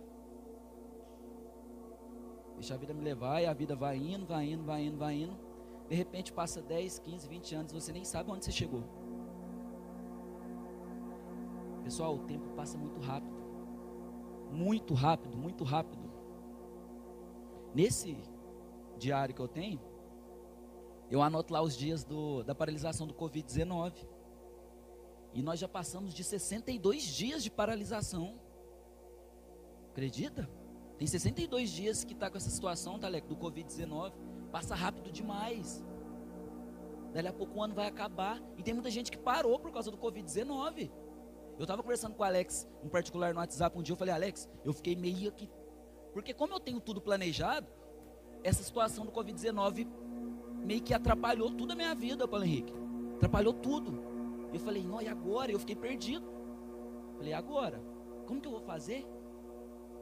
Deixa 2.56 2.74
a 2.74 2.78
vida 2.78 2.94
me 2.94 3.02
levar 3.02 3.42
e 3.42 3.46
a 3.46 3.54
vida 3.54 3.76
vai 3.76 3.98
indo, 3.98 4.26
vai 4.26 4.46
indo, 4.46 4.64
vai 4.64 4.84
indo, 4.84 4.98
vai 4.98 5.14
indo. 5.16 5.38
De 5.88 5.96
repente 5.96 6.34
passa 6.34 6.62
10, 6.62 7.00
15, 7.00 7.28
20 7.28 7.56
anos, 7.56 7.72
você 7.72 7.92
nem 7.92 8.04
sabe 8.04 8.32
onde 8.32 8.44
você 8.44 8.52
chegou. 8.52 8.84
Pessoal, 11.84 12.16
o 12.16 12.20
tempo 12.20 12.50
passa 12.56 12.78
muito 12.78 13.00
rápido. 13.00 13.36
Muito 14.52 14.94
rápido, 14.94 15.38
muito 15.38 15.64
rápido. 15.64 16.10
Nesse 17.74 18.18
diário 18.98 19.36
que 19.36 19.42
eu 19.42 19.48
tenho, 19.48 19.80
eu 21.12 21.22
anoto 21.22 21.54
lá 21.54 21.62
os 21.62 21.78
dias 21.78 22.04
do, 22.04 22.44
da 22.44 22.56
paralisação 22.56 23.06
do 23.06 23.14
Covid-19. 23.14 24.08
E 25.34 25.44
nós 25.44 25.60
já 25.60 25.68
passamos 25.68 26.14
de 26.14 26.24
62 26.24 27.04
dias 27.04 27.44
de 27.44 27.52
paralisação. 27.52 28.40
Acredita? 29.92 30.50
Tem 30.98 31.08
62 31.08 31.70
dias 31.70 32.04
que 32.04 32.14
está 32.14 32.30
com 32.30 32.38
essa 32.38 32.50
situação, 32.50 32.98
tá, 32.98 33.10
do 33.10 33.36
Covid-19. 33.36 34.14
Passa 34.52 34.76
rápido 34.76 35.12
demais. 35.12 35.84
Dali 37.14 37.28
a 37.28 37.34
pouco 37.34 37.60
o 37.60 37.64
ano 37.64 37.74
vai 37.74 37.88
acabar. 37.88 38.42
E 38.58 38.64
tem 38.64 38.74
muita 38.74 38.90
gente 38.90 39.12
que 39.12 39.18
parou 39.18 39.60
por 39.60 39.72
causa 39.72 39.92
do 39.92 39.98
Covid-19. 39.98 40.92
Eu 41.58 41.64
estava 41.64 41.82
conversando 41.82 42.16
com 42.16 42.24
o 42.24 42.26
Alex, 42.26 42.68
em 42.84 42.90
particular 42.90 43.34
no 43.34 43.40
WhatsApp, 43.40 43.78
um 43.78 43.82
dia 43.82 43.94
eu 43.94 43.98
falei, 43.98 44.14
Alex, 44.14 44.50
eu 44.64 44.74
fiquei 44.74 44.96
meio 44.96 45.32
que. 45.32 45.50
Porque 46.14 46.34
como 46.34 46.54
eu 46.54 46.60
tenho 46.60 46.82
tudo 46.82 47.00
planejado, 47.02 47.68
essa 48.44 48.62
situação 48.62 49.06
do 49.06 49.12
Covid-19 49.12 49.88
meio 50.66 50.82
que 50.82 50.94
atrapalhou 50.94 51.52
tudo 51.52 51.72
a 51.72 51.76
minha 51.76 51.94
vida, 51.96 52.28
Paulo 52.28 52.46
Henrique. 52.46 52.74
Atrapalhou 53.16 53.54
tudo. 53.54 54.04
Eu 54.54 54.60
falei, 54.60 54.84
não, 54.84 55.02
e 55.02 55.08
agora? 55.08 55.52
Eu 55.52 55.60
fiquei 55.60 55.76
perdido. 55.76 56.26
Falei, 57.18 57.34
agora? 57.34 57.82
Como 58.26 58.42
que 58.42 58.48
eu 58.48 58.52
vou 58.52 58.62
fazer? 58.62 59.06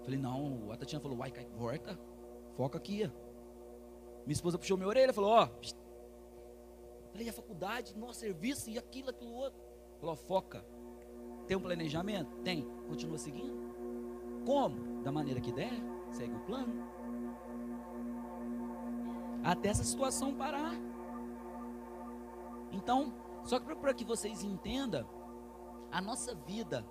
Falei, 0.04 0.20
não, 0.20 0.72
a 0.72 0.78
Tatiana 0.78 1.02
falou, 1.02 1.18
uai, 1.18 1.32
cai, 1.32 1.46
volta, 1.56 1.98
foca 2.56 2.78
aqui. 2.78 3.10
Minha 4.26 4.34
esposa 4.34 4.58
puxou 4.58 4.78
minha 4.78 4.88
orelha, 4.88 5.14
falou, 5.14 5.32
ó. 5.32 5.48
Oh. 5.48 7.12
Falei, 7.12 7.30
a 7.30 7.34
faculdade, 7.34 7.96
nosso 7.98 8.20
serviço, 8.20 8.70
e 8.70 8.78
aquilo, 8.78 9.10
aquilo 9.10 9.34
outro. 9.34 9.60
Falou, 10.00 10.16
foca. 10.16 10.66
Tem 11.48 11.56
um 11.56 11.62
planejamento? 11.62 12.36
Tem. 12.38 12.68
Continua 12.88 13.18
seguindo. 13.18 13.74
Como? 14.46 15.04
Da 15.04 15.12
maneira 15.12 15.40
que 15.40 15.52
der, 15.52 15.74
segue 16.12 16.34
o 16.34 16.40
plano. 16.42 16.74
Até 19.44 19.70
essa 19.70 19.84
situação 19.84 20.36
parar. 20.36 20.74
Então, 22.72 23.14
só 23.44 23.60
que 23.60 23.76
para 23.76 23.94
que 23.94 24.04
vocês 24.04 24.44
entendam, 24.44 25.08
a 25.92 26.02
nossa 26.02 26.34
vida, 26.34 26.86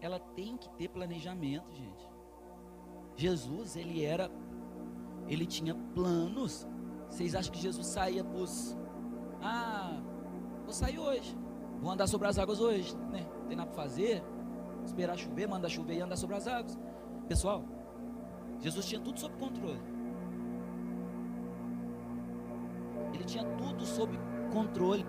ela 0.00 0.18
tem 0.18 0.56
que 0.56 0.68
ter 0.70 0.88
planejamento, 0.88 1.70
gente. 1.72 2.15
Jesus, 3.16 3.76
ele 3.76 4.04
era, 4.04 4.30
ele 5.26 5.46
tinha 5.46 5.74
planos. 5.94 6.66
Vocês 7.08 7.34
acham 7.34 7.52
que 7.52 7.60
Jesus 7.60 7.86
saía 7.86 8.22
para 8.22 8.38
os, 8.38 8.76
ah, 9.42 9.98
vou 10.64 10.72
sair 10.72 10.98
hoje, 10.98 11.36
vou 11.80 11.90
andar 11.90 12.06
sobre 12.06 12.28
as 12.28 12.38
águas 12.38 12.60
hoje, 12.60 12.94
né? 13.10 13.26
Não 13.40 13.46
tem 13.46 13.56
nada 13.56 13.70
para 13.70 13.82
fazer, 13.82 14.22
esperar 14.84 15.16
chover, 15.16 15.48
mandar 15.48 15.68
chover 15.68 15.96
e 15.96 16.00
andar 16.00 16.16
sobre 16.16 16.36
as 16.36 16.46
águas. 16.46 16.78
Pessoal, 17.26 17.64
Jesus 18.60 18.86
tinha 18.86 19.00
tudo 19.00 19.18
sob 19.18 19.34
controle. 19.36 19.80
Ele 23.14 23.24
tinha 23.24 23.44
tudo 23.44 23.86
sob 23.86 24.18
controle. 24.52 25.06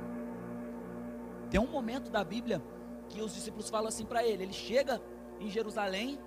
Tem 1.49 1.59
um 1.59 1.67
momento 1.67 2.09
da 2.09 2.23
Bíblia 2.23 2.61
que 3.09 3.21
os 3.21 3.33
discípulos 3.33 3.69
falam 3.69 3.87
assim 3.87 4.05
para 4.05 4.25
ele. 4.25 4.43
Ele 4.43 4.53
chega 4.53 5.01
em 5.39 5.49
Jerusalém 5.49 6.19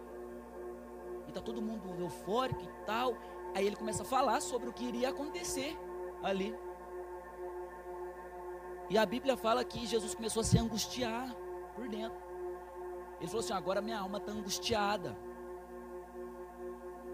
e 1.30 1.32
tá 1.32 1.40
todo 1.40 1.62
mundo 1.62 1.88
eufórico 1.98 2.62
e 2.62 2.84
tal. 2.84 3.16
Aí 3.54 3.66
ele 3.66 3.76
começa 3.76 4.02
a 4.02 4.06
falar 4.06 4.40
sobre 4.40 4.68
o 4.68 4.72
que 4.72 4.84
iria 4.84 5.08
acontecer 5.10 5.78
ali. 6.22 6.54
E 8.88 8.98
a 8.98 9.06
Bíblia 9.06 9.36
fala 9.36 9.64
que 9.64 9.86
Jesus 9.86 10.14
começou 10.14 10.40
a 10.40 10.44
se 10.44 10.58
angustiar 10.58 11.34
por 11.74 11.88
dentro. 11.88 12.18
Ele 13.20 13.28
falou 13.28 13.40
assim: 13.40 13.52
agora 13.52 13.80
minha 13.80 13.98
alma 13.98 14.18
está 14.18 14.32
angustiada. 14.32 15.16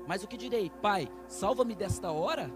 Mas 0.07 0.23
o 0.23 0.29
que 0.29 0.37
direi? 0.37 0.71
Pai, 0.71 1.09
salva-me 1.27 1.75
desta 1.75 2.11
hora? 2.11 2.51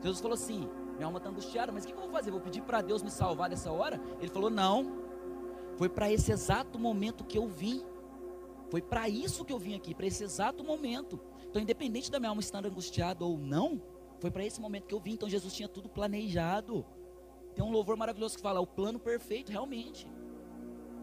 Jesus 0.00 0.20
falou 0.20 0.34
assim: 0.34 0.68
minha 0.94 1.06
alma 1.06 1.18
está 1.18 1.28
angustiada, 1.28 1.72
mas 1.72 1.84
o 1.84 1.88
que 1.88 1.92
eu 1.92 2.00
vou 2.00 2.10
fazer? 2.10 2.30
Vou 2.30 2.40
pedir 2.40 2.62
para 2.62 2.80
Deus 2.80 3.02
me 3.02 3.10
salvar 3.10 3.50
dessa 3.50 3.70
hora? 3.70 4.00
Ele 4.18 4.28
falou: 4.28 4.48
não. 4.48 5.04
Foi 5.76 5.88
para 5.88 6.10
esse 6.10 6.30
exato 6.30 6.78
momento 6.78 7.24
que 7.24 7.36
eu 7.36 7.48
vim. 7.48 7.84
Foi 8.70 8.80
para 8.80 9.08
isso 9.08 9.44
que 9.44 9.52
eu 9.52 9.58
vim 9.58 9.74
aqui, 9.74 9.94
para 9.94 10.06
esse 10.06 10.24
exato 10.24 10.64
momento. 10.64 11.20
Então, 11.48 11.60
independente 11.62 12.10
da 12.10 12.18
minha 12.18 12.30
alma 12.30 12.40
estar 12.40 12.64
angustiada 12.64 13.24
ou 13.24 13.38
não, 13.38 13.80
foi 14.18 14.30
para 14.30 14.44
esse 14.44 14.60
momento 14.60 14.86
que 14.86 14.94
eu 14.94 15.00
vim. 15.00 15.12
Então, 15.12 15.28
Jesus 15.28 15.54
tinha 15.54 15.68
tudo 15.68 15.88
planejado. 15.88 16.84
Tem 17.54 17.64
um 17.64 17.70
louvor 17.70 17.96
maravilhoso 17.96 18.36
que 18.36 18.42
fala: 18.42 18.60
o 18.60 18.66
plano 18.66 18.98
perfeito, 18.98 19.52
realmente. 19.52 20.10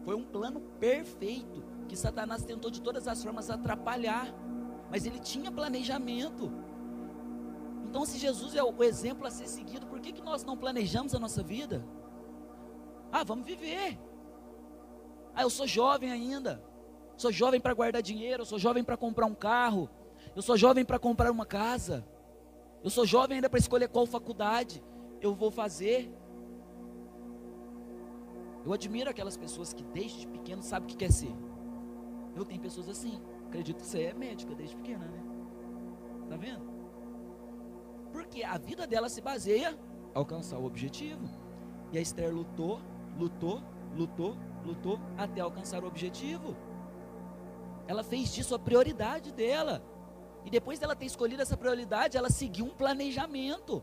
Foi 0.04 0.14
um 0.14 0.24
plano 0.24 0.60
perfeito 0.80 1.62
que 1.88 1.96
Satanás 1.96 2.44
tentou 2.44 2.70
de 2.70 2.80
todas 2.80 3.06
as 3.06 3.22
formas 3.22 3.48
atrapalhar, 3.50 4.34
mas 4.90 5.06
ele 5.06 5.18
tinha 5.18 5.50
planejamento. 5.50 6.52
Então, 7.88 8.04
se 8.04 8.18
Jesus 8.18 8.54
é 8.54 8.62
o 8.62 8.82
exemplo 8.82 9.26
a 9.26 9.30
ser 9.30 9.46
seguido, 9.46 9.86
por 9.86 10.00
que, 10.00 10.12
que 10.12 10.22
nós 10.22 10.44
não 10.44 10.56
planejamos 10.56 11.14
a 11.14 11.18
nossa 11.18 11.42
vida? 11.42 11.86
Ah, 13.12 13.22
vamos 13.22 13.46
viver. 13.46 13.98
Ah, 15.34 15.42
eu 15.42 15.50
sou 15.50 15.66
jovem 15.66 16.10
ainda. 16.10 16.62
Sou 17.16 17.30
jovem 17.32 17.60
para 17.60 17.74
guardar 17.74 18.02
dinheiro, 18.02 18.42
eu 18.42 18.46
sou 18.46 18.58
jovem 18.58 18.82
para 18.82 18.96
comprar 18.96 19.26
um 19.26 19.34
carro, 19.34 19.88
eu 20.34 20.42
sou 20.42 20.56
jovem 20.56 20.84
para 20.84 20.98
comprar 20.98 21.30
uma 21.30 21.46
casa. 21.46 22.04
Eu 22.82 22.90
sou 22.90 23.06
jovem 23.06 23.36
ainda 23.36 23.48
para 23.48 23.60
escolher 23.60 23.88
qual 23.88 24.06
faculdade 24.06 24.82
eu 25.20 25.34
vou 25.34 25.50
fazer. 25.50 26.12
Eu 28.64 28.72
admiro 28.72 29.10
aquelas 29.10 29.36
pessoas 29.36 29.72
que 29.72 29.84
desde 29.84 30.26
pequeno 30.26 30.62
sabem 30.62 30.86
o 30.86 30.88
que 30.88 30.96
quer 30.96 31.12
ser. 31.12 31.32
Eu 32.34 32.44
tenho 32.44 32.60
pessoas 32.60 32.88
assim. 32.88 33.20
Acredito 33.46 33.80
que 33.80 33.86
você 33.86 34.04
é 34.04 34.14
médica 34.14 34.54
desde 34.54 34.74
pequena, 34.76 35.04
né? 35.06 35.22
Tá 36.28 36.36
vendo? 36.36 36.64
Porque 38.12 38.42
a 38.42 38.58
vida 38.58 38.86
dela 38.86 39.08
se 39.08 39.20
baseia 39.20 39.72
em 39.72 39.78
alcançar 40.14 40.58
o 40.58 40.64
objetivo. 40.64 41.28
E 41.92 41.98
a 41.98 42.00
Esther 42.00 42.34
lutou, 42.34 42.80
lutou, 43.18 43.62
lutou, 43.94 44.36
lutou 44.64 44.98
até 45.16 45.40
alcançar 45.40 45.84
o 45.84 45.86
objetivo. 45.86 46.56
Ela 47.86 48.02
fez 48.02 48.32
disso 48.32 48.54
a 48.54 48.58
prioridade 48.58 49.32
dela. 49.32 49.82
E 50.44 50.50
depois 50.50 50.78
dela 50.78 50.96
ter 50.96 51.06
escolhido 51.06 51.42
essa 51.42 51.56
prioridade, 51.56 52.16
ela 52.16 52.30
seguiu 52.30 52.64
um 52.64 52.74
planejamento 52.74 53.82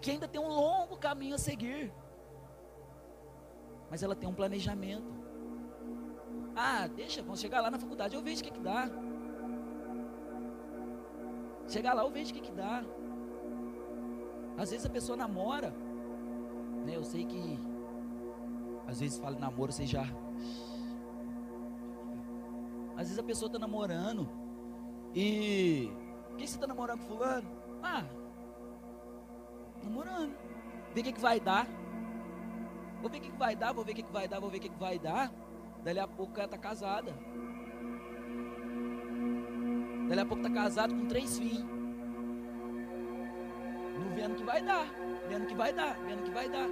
que 0.00 0.10
ainda 0.10 0.26
tem 0.26 0.40
um 0.40 0.48
longo 0.48 0.96
caminho 0.96 1.34
a 1.34 1.38
seguir 1.38 1.92
mas 3.94 4.02
ela 4.02 4.16
tem 4.16 4.28
um 4.28 4.34
planejamento. 4.34 5.06
Ah, 6.56 6.88
deixa, 6.88 7.22
vamos 7.22 7.38
chegar 7.38 7.60
lá 7.60 7.70
na 7.70 7.78
faculdade, 7.78 8.16
eu 8.16 8.22
vejo 8.22 8.40
o 8.40 8.44
que, 8.44 8.50
que 8.50 8.58
dá. 8.58 8.90
Chegar 11.68 11.94
lá, 11.94 12.02
eu 12.02 12.10
vejo 12.10 12.32
o 12.32 12.34
que, 12.34 12.40
que 12.40 12.50
dá. 12.50 12.84
Às 14.56 14.72
vezes 14.72 14.84
a 14.84 14.90
pessoa 14.90 15.16
namora, 15.16 15.72
né? 16.84 16.96
Eu 16.96 17.04
sei 17.04 17.24
que 17.24 17.56
às 18.88 18.98
vezes 18.98 19.16
fala 19.18 19.38
namoro, 19.38 19.70
você 19.70 19.86
já. 19.86 20.04
Às 22.96 23.08
vezes 23.08 23.18
a 23.18 23.22
pessoa 23.22 23.48
está 23.48 23.58
namorando 23.58 24.28
e. 25.14 25.90
Quem 26.36 26.46
você 26.46 26.54
está 26.54 26.66
namorando 26.66 27.00
com 27.00 27.06
fulano? 27.06 27.48
Ah, 27.82 28.04
namorando. 29.82 30.34
Vê 30.94 31.00
o 31.00 31.04
que, 31.04 31.12
que 31.12 31.20
vai 31.20 31.38
dar. 31.38 31.66
Vou 33.00 33.10
ver 33.10 33.18
o 33.18 33.20
que, 33.20 33.30
que 33.30 33.38
vai 33.38 33.54
dar, 33.54 33.72
vou 33.72 33.84
ver 33.84 33.92
o 33.92 33.94
que, 33.94 34.02
que 34.02 34.12
vai 34.12 34.26
dar, 34.26 34.40
vou 34.40 34.50
ver 34.50 34.56
o 34.56 34.60
que, 34.60 34.68
que 34.68 34.78
vai 34.78 34.98
dar. 34.98 35.30
Dali 35.84 35.98
a 35.98 36.08
pouco 36.08 36.32
ela 36.36 36.46
está 36.46 36.56
casada. 36.56 37.12
Dali 40.08 40.20
a 40.20 40.26
pouco 40.26 40.42
está 40.42 40.50
casado 40.50 40.94
com 40.94 41.06
três 41.06 41.38
filhos. 41.38 41.64
Não 43.98 44.14
vendo 44.14 44.36
que 44.36 44.44
vai 44.44 44.62
dar, 44.62 44.86
vendo 45.28 45.46
que 45.46 45.54
vai 45.54 45.72
dar, 45.72 45.94
vendo 46.06 46.22
que 46.22 46.30
vai 46.30 46.48
dar. 46.48 46.68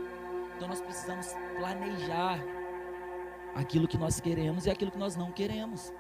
Então 0.57 0.69
nós 0.69 0.81
precisamos 0.81 1.35
planejar 1.57 2.39
aquilo 3.55 3.87
que 3.87 3.99
nós 3.99 4.21
queremos 4.21 4.67
e 4.67 4.71
aquilo 4.71 4.91
que 4.91 4.99
nós 4.99 5.17
não 5.17 5.31
queremos. 5.31 5.93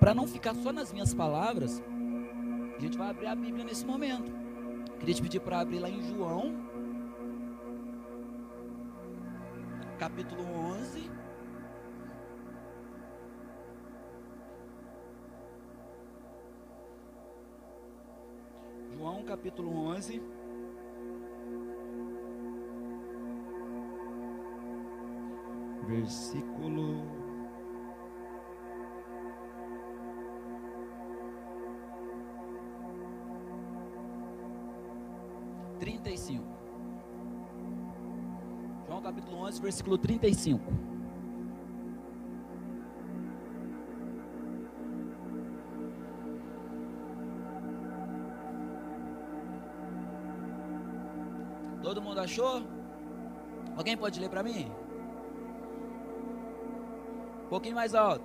Para 0.00 0.14
não 0.14 0.26
ficar 0.26 0.54
só 0.54 0.72
nas 0.72 0.90
minhas 0.94 1.12
palavras, 1.12 1.82
a 2.74 2.80
gente 2.80 2.96
vai 2.96 3.10
abrir 3.10 3.26
a 3.26 3.36
Bíblia 3.36 3.62
nesse 3.62 3.84
momento. 3.84 4.32
Queria 4.98 5.14
te 5.14 5.20
pedir 5.20 5.40
para 5.40 5.60
abrir 5.60 5.78
lá 5.78 5.90
em 5.90 6.00
João, 6.00 6.54
capítulo 9.98 10.42
11. 10.42 11.10
João 18.96 19.22
capítulo 19.24 19.70
11. 19.70 20.22
Versículo 25.86 27.19
trinta 35.80 36.10
e 36.10 36.18
cinco. 36.18 36.46
João 38.86 39.00
capítulo 39.00 39.38
11, 39.38 39.62
versículo 39.62 39.96
35. 39.96 40.60
Todo 51.82 52.02
mundo 52.02 52.20
achou? 52.20 52.62
Alguém 53.74 53.96
pode 53.96 54.20
ler 54.20 54.28
para 54.28 54.42
mim? 54.42 54.70
Um 57.44 57.48
pouquinho 57.48 57.74
mais 57.74 57.94
alto. 57.94 58.24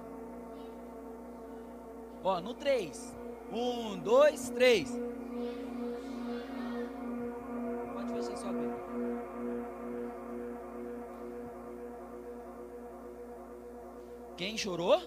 Ó, 2.22 2.42
no 2.42 2.54
3. 2.54 3.16
1, 3.52 4.00
2, 4.00 4.50
3. 4.50 5.15
Chorou? 14.66 15.00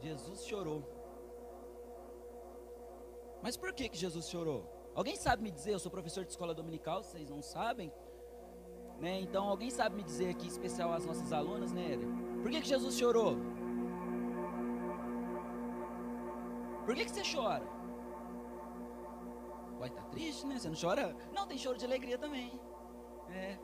Jesus 0.00 0.44
chorou. 0.44 0.80
Mas 3.42 3.56
por 3.56 3.72
que, 3.72 3.88
que 3.88 3.98
Jesus 3.98 4.28
chorou? 4.28 4.60
Alguém 4.94 5.16
sabe 5.16 5.42
me 5.42 5.50
dizer? 5.50 5.72
Eu 5.72 5.80
sou 5.80 5.90
professor 5.90 6.24
de 6.24 6.30
escola 6.30 6.54
dominical, 6.54 7.02
vocês 7.02 7.28
não 7.28 7.42
sabem? 7.42 7.92
Né? 9.00 9.20
Então, 9.20 9.48
alguém 9.48 9.70
sabe 9.70 9.96
me 9.96 10.04
dizer 10.04 10.30
aqui, 10.30 10.46
especial 10.46 10.92
as 10.92 11.04
nossas 11.04 11.32
alunas, 11.32 11.72
né, 11.72 11.92
Éder? 11.94 12.08
Por 12.42 12.50
que, 12.50 12.60
que 12.60 12.68
Jesus 12.68 12.96
chorou? 12.96 13.36
Por 16.84 16.94
que, 16.94 17.04
que 17.04 17.10
você 17.10 17.24
chora? 17.34 17.66
Vai 19.80 19.88
estar 19.88 20.02
tá 20.02 20.08
triste, 20.10 20.46
né? 20.46 20.58
Você 20.58 20.68
não 20.68 20.76
chora? 20.80 21.14
Não, 21.34 21.46
tem 21.46 21.58
choro 21.58 21.76
de 21.76 21.84
alegria 21.84 22.16
também. 22.16 22.52
É. 23.30 23.58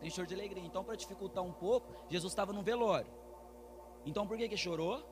Tem 0.00 0.10
choro 0.10 0.26
de 0.26 0.34
alegria. 0.34 0.64
Então, 0.64 0.82
para 0.82 0.96
dificultar 0.96 1.44
um 1.44 1.52
pouco, 1.52 1.94
Jesus 2.08 2.32
estava 2.32 2.52
no 2.52 2.62
velório. 2.62 3.10
Então, 4.04 4.26
por 4.26 4.36
que 4.36 4.48
que 4.48 4.56
chorou? 4.56 5.02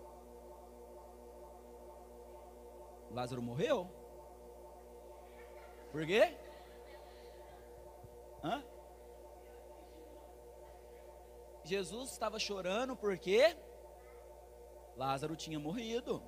Lázaro 3.11 3.43
morreu? 3.43 3.87
Por 5.93 6.07
quê? 6.07 6.35
Hã? 8.43 8.63
Jesus 11.65 12.13
estava 12.13 12.39
chorando 12.39 12.97
porque 12.97 13.55
Lázaro 14.97 15.37
tinha 15.37 15.59
morrido. 15.59 16.23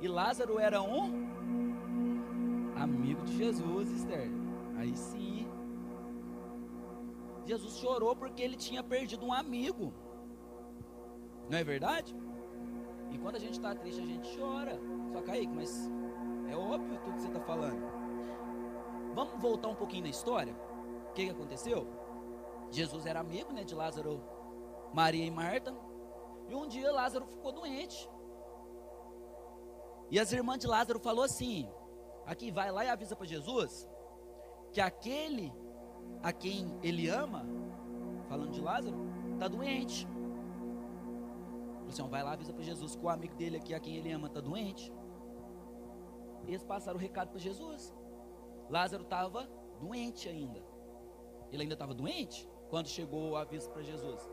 E 0.00 0.08
Lázaro 0.08 0.58
era 0.58 0.82
um 0.82 1.34
amigo 2.76 3.24
de 3.24 3.36
Jesus, 3.36 3.88
Esther. 3.90 4.28
Aí 4.76 4.96
sim. 4.96 5.43
Jesus 7.46 7.76
chorou 7.78 8.16
porque 8.16 8.42
ele 8.42 8.56
tinha 8.56 8.82
perdido 8.82 9.24
um 9.24 9.32
amigo. 9.32 9.92
Não 11.48 11.58
é 11.58 11.64
verdade? 11.64 12.14
E 13.10 13.18
quando 13.18 13.36
a 13.36 13.38
gente 13.38 13.54
está 13.54 13.74
triste, 13.74 14.00
a 14.00 14.06
gente 14.06 14.36
chora. 14.36 14.78
Só 15.12 15.22
Kaique, 15.22 15.52
mas 15.52 15.90
é 16.48 16.56
óbvio 16.56 16.98
tudo 17.04 17.14
que 17.14 17.20
você 17.20 17.28
está 17.28 17.40
falando. 17.40 17.82
Vamos 19.14 19.40
voltar 19.40 19.68
um 19.68 19.74
pouquinho 19.74 20.04
na 20.04 20.10
história? 20.10 20.54
O 21.10 21.12
que, 21.12 21.26
que 21.26 21.30
aconteceu? 21.30 21.86
Jesus 22.70 23.06
era 23.06 23.20
amigo 23.20 23.52
né, 23.52 23.62
de 23.62 23.74
Lázaro, 23.74 24.20
Maria 24.92 25.24
e 25.24 25.30
Marta. 25.30 25.74
E 26.48 26.54
um 26.54 26.66
dia 26.66 26.90
Lázaro 26.90 27.26
ficou 27.26 27.52
doente. 27.52 28.10
E 30.10 30.18
as 30.18 30.32
irmãs 30.32 30.58
de 30.58 30.66
Lázaro 30.66 30.98
falou 30.98 31.24
assim: 31.24 31.68
aqui 32.26 32.50
vai 32.50 32.72
lá 32.72 32.84
e 32.84 32.88
avisa 32.88 33.14
para 33.14 33.26
Jesus 33.26 33.88
que 34.72 34.80
aquele 34.80 35.52
a 36.24 36.32
quem 36.32 36.74
ele 36.82 37.06
ama, 37.06 37.44
falando 38.30 38.50
de 38.50 38.60
Lázaro, 38.60 38.96
está 39.34 39.46
doente. 39.46 40.06
Falou 41.76 41.88
assim, 41.90 42.08
vai 42.08 42.22
lá 42.22 42.32
avisa 42.32 42.50
para 42.50 42.62
Jesus 42.62 42.96
que 42.96 43.04
o 43.04 43.10
amigo 43.10 43.34
dele 43.34 43.58
aqui, 43.58 43.74
a 43.74 43.78
quem 43.78 43.96
ele 43.96 44.10
ama, 44.10 44.28
está 44.28 44.40
doente. 44.40 44.90
Eles 46.46 46.64
passaram 46.64 46.96
o 46.96 47.00
recado 47.00 47.28
para 47.28 47.38
Jesus. 47.38 47.94
Lázaro 48.70 49.02
estava 49.02 49.46
doente 49.78 50.26
ainda. 50.26 50.62
Ele 51.52 51.64
ainda 51.64 51.74
estava 51.74 51.92
doente 51.92 52.48
quando 52.70 52.88
chegou 52.88 53.32
o 53.32 53.36
aviso 53.36 53.68
para 53.70 53.82
Jesus. 53.82 54.26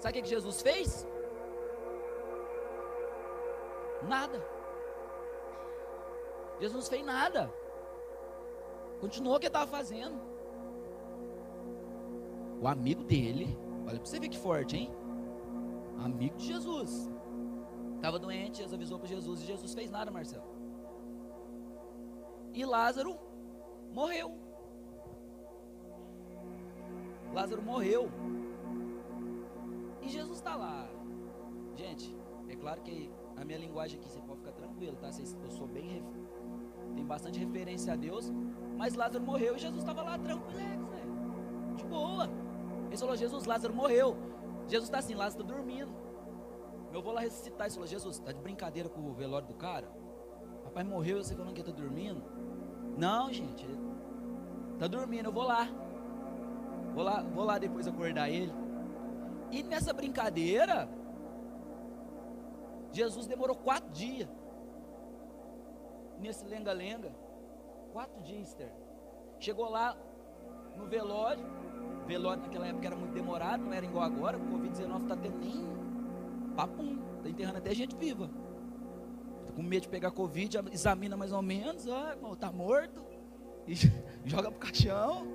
Sabe 0.00 0.10
o 0.10 0.12
que, 0.12 0.22
que 0.22 0.28
Jesus 0.28 0.60
fez? 0.60 1.06
Nada. 4.02 4.38
Jesus 6.60 6.84
não 6.84 6.90
fez 6.90 7.06
nada. 7.06 7.50
Continuou 9.00 9.36
o 9.36 9.40
que 9.40 9.46
estava 9.46 9.66
fazendo. 9.66 10.37
O 12.60 12.66
amigo 12.66 13.04
dele, 13.04 13.56
olha 13.86 13.98
para 13.98 14.06
você 14.06 14.18
ver 14.18 14.28
que 14.28 14.38
forte, 14.38 14.76
hein? 14.76 14.90
Amigo 15.98 16.36
de 16.36 16.46
Jesus. 16.46 17.10
Estava 17.96 18.18
doente, 18.18 18.58
Jesus 18.58 18.74
avisou 18.74 18.98
para 18.98 19.08
Jesus 19.08 19.42
e 19.42 19.46
Jesus 19.46 19.74
fez 19.74 19.90
nada, 19.90 20.10
Marcelo. 20.10 20.44
E 22.52 22.64
Lázaro 22.64 23.16
morreu. 23.92 24.32
Lázaro 27.32 27.62
morreu. 27.62 28.10
E 30.02 30.08
Jesus 30.08 30.38
está 30.38 30.56
lá. 30.56 30.88
Gente, 31.76 32.16
é 32.48 32.56
claro 32.56 32.80
que 32.82 33.10
a 33.36 33.44
minha 33.44 33.58
linguagem 33.58 34.00
aqui, 34.00 34.10
você 34.10 34.20
pode 34.20 34.38
ficar 34.40 34.52
tranquilo, 34.52 34.96
tá? 34.96 35.10
Eu 35.42 35.50
sou 35.50 35.66
bem. 35.66 36.04
Tem 36.94 37.04
bastante 37.04 37.38
referência 37.38 37.92
a 37.92 37.96
Deus. 37.96 38.32
Mas 38.76 38.94
Lázaro 38.94 39.24
morreu 39.24 39.56
e 39.56 39.58
Jesus 39.58 39.82
estava 39.82 40.02
lá 40.02 40.18
tranquilo, 40.18 40.86
né? 40.88 41.08
de 41.78 41.84
boa. 41.84 42.28
Ele 42.88 42.96
falou: 42.96 43.16
Jesus, 43.16 43.44
Lázaro 43.44 43.74
morreu. 43.74 44.16
Jesus 44.66 44.88
está 44.88 44.98
assim, 44.98 45.14
Lázaro 45.14 45.42
está 45.42 45.54
dormindo. 45.54 45.92
Eu 46.92 47.02
vou 47.02 47.12
lá 47.12 47.20
ressuscitar. 47.20 47.66
Ele 47.66 47.74
falou: 47.74 47.86
Jesus, 47.86 48.16
está 48.16 48.32
de 48.32 48.40
brincadeira 48.40 48.88
com 48.88 49.00
o 49.00 49.12
velório 49.12 49.46
do 49.46 49.54
cara? 49.54 49.88
Rapaz 50.64 50.86
morreu 50.86 51.18
e 51.18 51.24
você 51.24 51.34
falando 51.34 51.54
que 51.54 51.60
está 51.60 51.72
dormindo? 51.72 52.22
Não, 52.96 53.32
gente. 53.32 53.66
Está 54.74 54.86
dormindo, 54.86 55.26
eu 55.26 55.32
vou 55.32 55.44
lá. 55.44 55.68
Vou 56.94 57.04
lá, 57.04 57.22
vou 57.22 57.44
lá 57.44 57.58
depois 57.58 57.86
acordar 57.86 58.28
ele. 58.28 58.52
E 59.50 59.62
nessa 59.62 59.92
brincadeira, 59.92 60.88
Jesus 62.92 63.26
demorou 63.26 63.56
quatro 63.56 63.90
dias. 63.90 64.28
Nesse 66.18 66.44
lenga-lenga. 66.44 67.12
Quatro 67.92 68.20
dias, 68.22 68.48
Esther. 68.48 68.72
Chegou 69.38 69.70
lá 69.70 69.96
no 70.76 70.86
velório. 70.86 71.44
Velório 72.08 72.42
naquela 72.42 72.66
época 72.66 72.86
era 72.86 72.96
muito 72.96 73.12
demorado, 73.12 73.64
não 73.64 73.72
era 73.72 73.86
igual 73.86 74.04
agora. 74.04 74.36
O 74.36 74.40
Covid-19 74.40 75.02
está 75.02 75.16
tendo 75.16 75.38
nem 75.38 75.68
papum. 76.56 76.98
Está 77.18 77.28
enterrando 77.28 77.58
até 77.58 77.74
gente 77.74 77.94
viva. 77.94 78.28
Tá 79.46 79.52
com 79.52 79.62
medo 79.62 79.82
de 79.82 79.88
pegar 79.88 80.10
Covid, 80.10 80.58
examina 80.72 81.16
mais 81.16 81.32
ou 81.32 81.42
menos. 81.42 81.86
Ah, 81.86 82.16
está 82.32 82.50
morto. 82.50 83.04
E 83.66 83.74
joga 84.24 84.50
pro 84.50 84.58
caixão. 84.58 85.28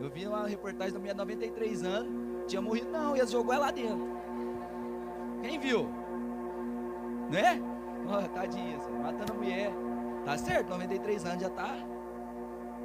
Eu 0.00 0.08
vi 0.08 0.26
uma 0.26 0.46
reportagem 0.46 0.94
da 0.94 0.98
minha 1.00 1.12
93 1.12 1.82
anos 1.82 2.30
tinha 2.50 2.60
morrido, 2.60 2.90
não, 2.90 3.16
e 3.16 3.24
jogou 3.26 3.54
ela 3.54 3.66
lá 3.66 3.70
dentro. 3.70 4.08
Quem 5.40 5.58
viu? 5.58 5.88
Né? 7.30 7.62
Tadinha, 8.34 8.76
matando 9.02 9.34
mulher. 9.34 9.72
Tá 10.24 10.36
certo, 10.36 10.68
93 10.70 11.24
anos 11.26 11.42
já 11.42 11.50
tá 11.50 11.76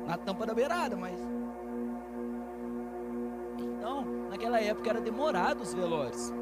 na 0.05 0.17
tampa 0.17 0.45
da 0.45 0.53
beirada, 0.53 0.95
mas. 0.95 1.19
Naquela 4.35 4.59
época 4.59 4.89
era 4.89 4.99
demorado 4.99 5.61
os 5.61 5.73
velórios. 5.73 6.33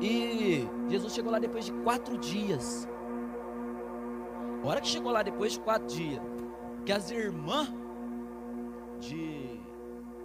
E 0.00 0.68
Jesus 0.88 1.14
chegou 1.14 1.30
lá 1.30 1.38
depois 1.38 1.64
de 1.64 1.72
quatro 1.84 2.18
dias. 2.18 2.88
A 4.64 4.66
hora 4.66 4.80
que 4.80 4.88
chegou 4.88 5.12
lá 5.12 5.22
depois 5.22 5.52
de 5.52 5.60
quatro 5.60 5.86
dias, 5.86 6.20
que 6.84 6.90
as 6.90 7.08
irmãs 7.12 7.72
de, 8.98 9.60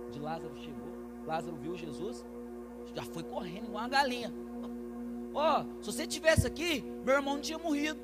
de 0.10 0.20
Lázaro 0.20 0.58
chegou 0.58 0.82
Lázaro 1.28 1.56
viu 1.58 1.78
Jesus, 1.78 2.26
já 2.96 3.04
foi 3.04 3.22
correndo 3.22 3.68
igual 3.68 3.84
uma 3.84 3.90
galinha. 3.90 4.34
Ó, 5.36 5.62
oh, 5.62 5.84
se 5.84 5.92
você 5.92 6.08
tivesse 6.08 6.48
aqui, 6.48 6.82
meu 7.06 7.18
irmão 7.18 7.36
não 7.36 7.42
tinha 7.42 7.60
morrido. 7.60 8.00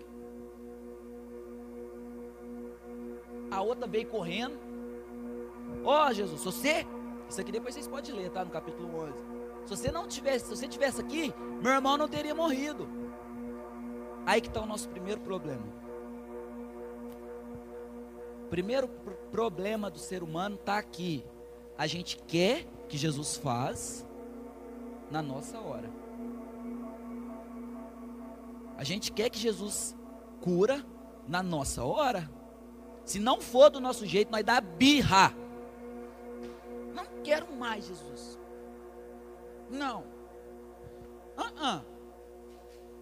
A 3.50 3.63
outra 3.63 3.88
veio 3.88 4.06
correndo. 4.06 4.60
Ó, 5.84 6.08
oh, 6.08 6.13
Jesus, 6.13 6.39
se 6.39 6.45
você, 6.45 6.88
isso 7.30 7.42
aqui 7.42 7.52
depois 7.52 7.74
vocês 7.74 7.88
podem 7.88 8.13
ler, 8.13 8.30
tá? 8.30 8.44
No 8.44 8.52
capítulo 8.52 8.90
11. 9.04 9.13
Se 9.66 9.70
você 9.76 9.92
não 9.92 10.08
tivesse, 10.08 10.46
se 10.46 10.56
você 10.56 10.68
tivesse 10.68 11.02
aqui, 11.02 11.34
meu 11.62 11.72
irmão 11.74 11.98
não 11.98 12.08
teria 12.08 12.34
morrido. 12.34 12.88
Aí 14.26 14.42
que 14.42 14.48
está 14.48 14.62
o 14.62 14.66
nosso 14.66 14.88
primeiro 14.90 15.22
problema. 15.22 15.63
Primeiro 18.50 18.88
problema 19.32 19.90
do 19.90 20.00
ser 20.00 20.24
humano 20.24 20.56
está 20.56 20.78
aqui. 20.78 21.26
A 21.78 21.86
gente 21.86 22.18
quer 22.28 22.66
que 22.88 22.98
Jesus 22.98 23.36
faz 23.36 24.06
na 25.12 25.22
nossa 25.22 25.60
hora. 25.60 25.90
A 28.78 28.84
gente 28.84 29.12
quer 29.12 29.30
que 29.30 29.40
Jesus 29.40 29.96
cura 30.40 30.86
na 31.28 31.44
nossa 31.44 31.84
hora. 31.84 32.30
Se 33.04 33.20
não 33.20 33.42
for 33.42 33.70
do 33.70 33.80
nosso 33.80 34.06
jeito, 34.06 34.32
nós 34.32 34.44
dá 34.44 34.62
birra. 34.62 35.34
Quero 37.28 37.54
mais 37.54 37.86
Jesus. 37.86 38.40
Não. 39.70 40.00
Uh 41.36 41.52
-uh. 41.62 41.84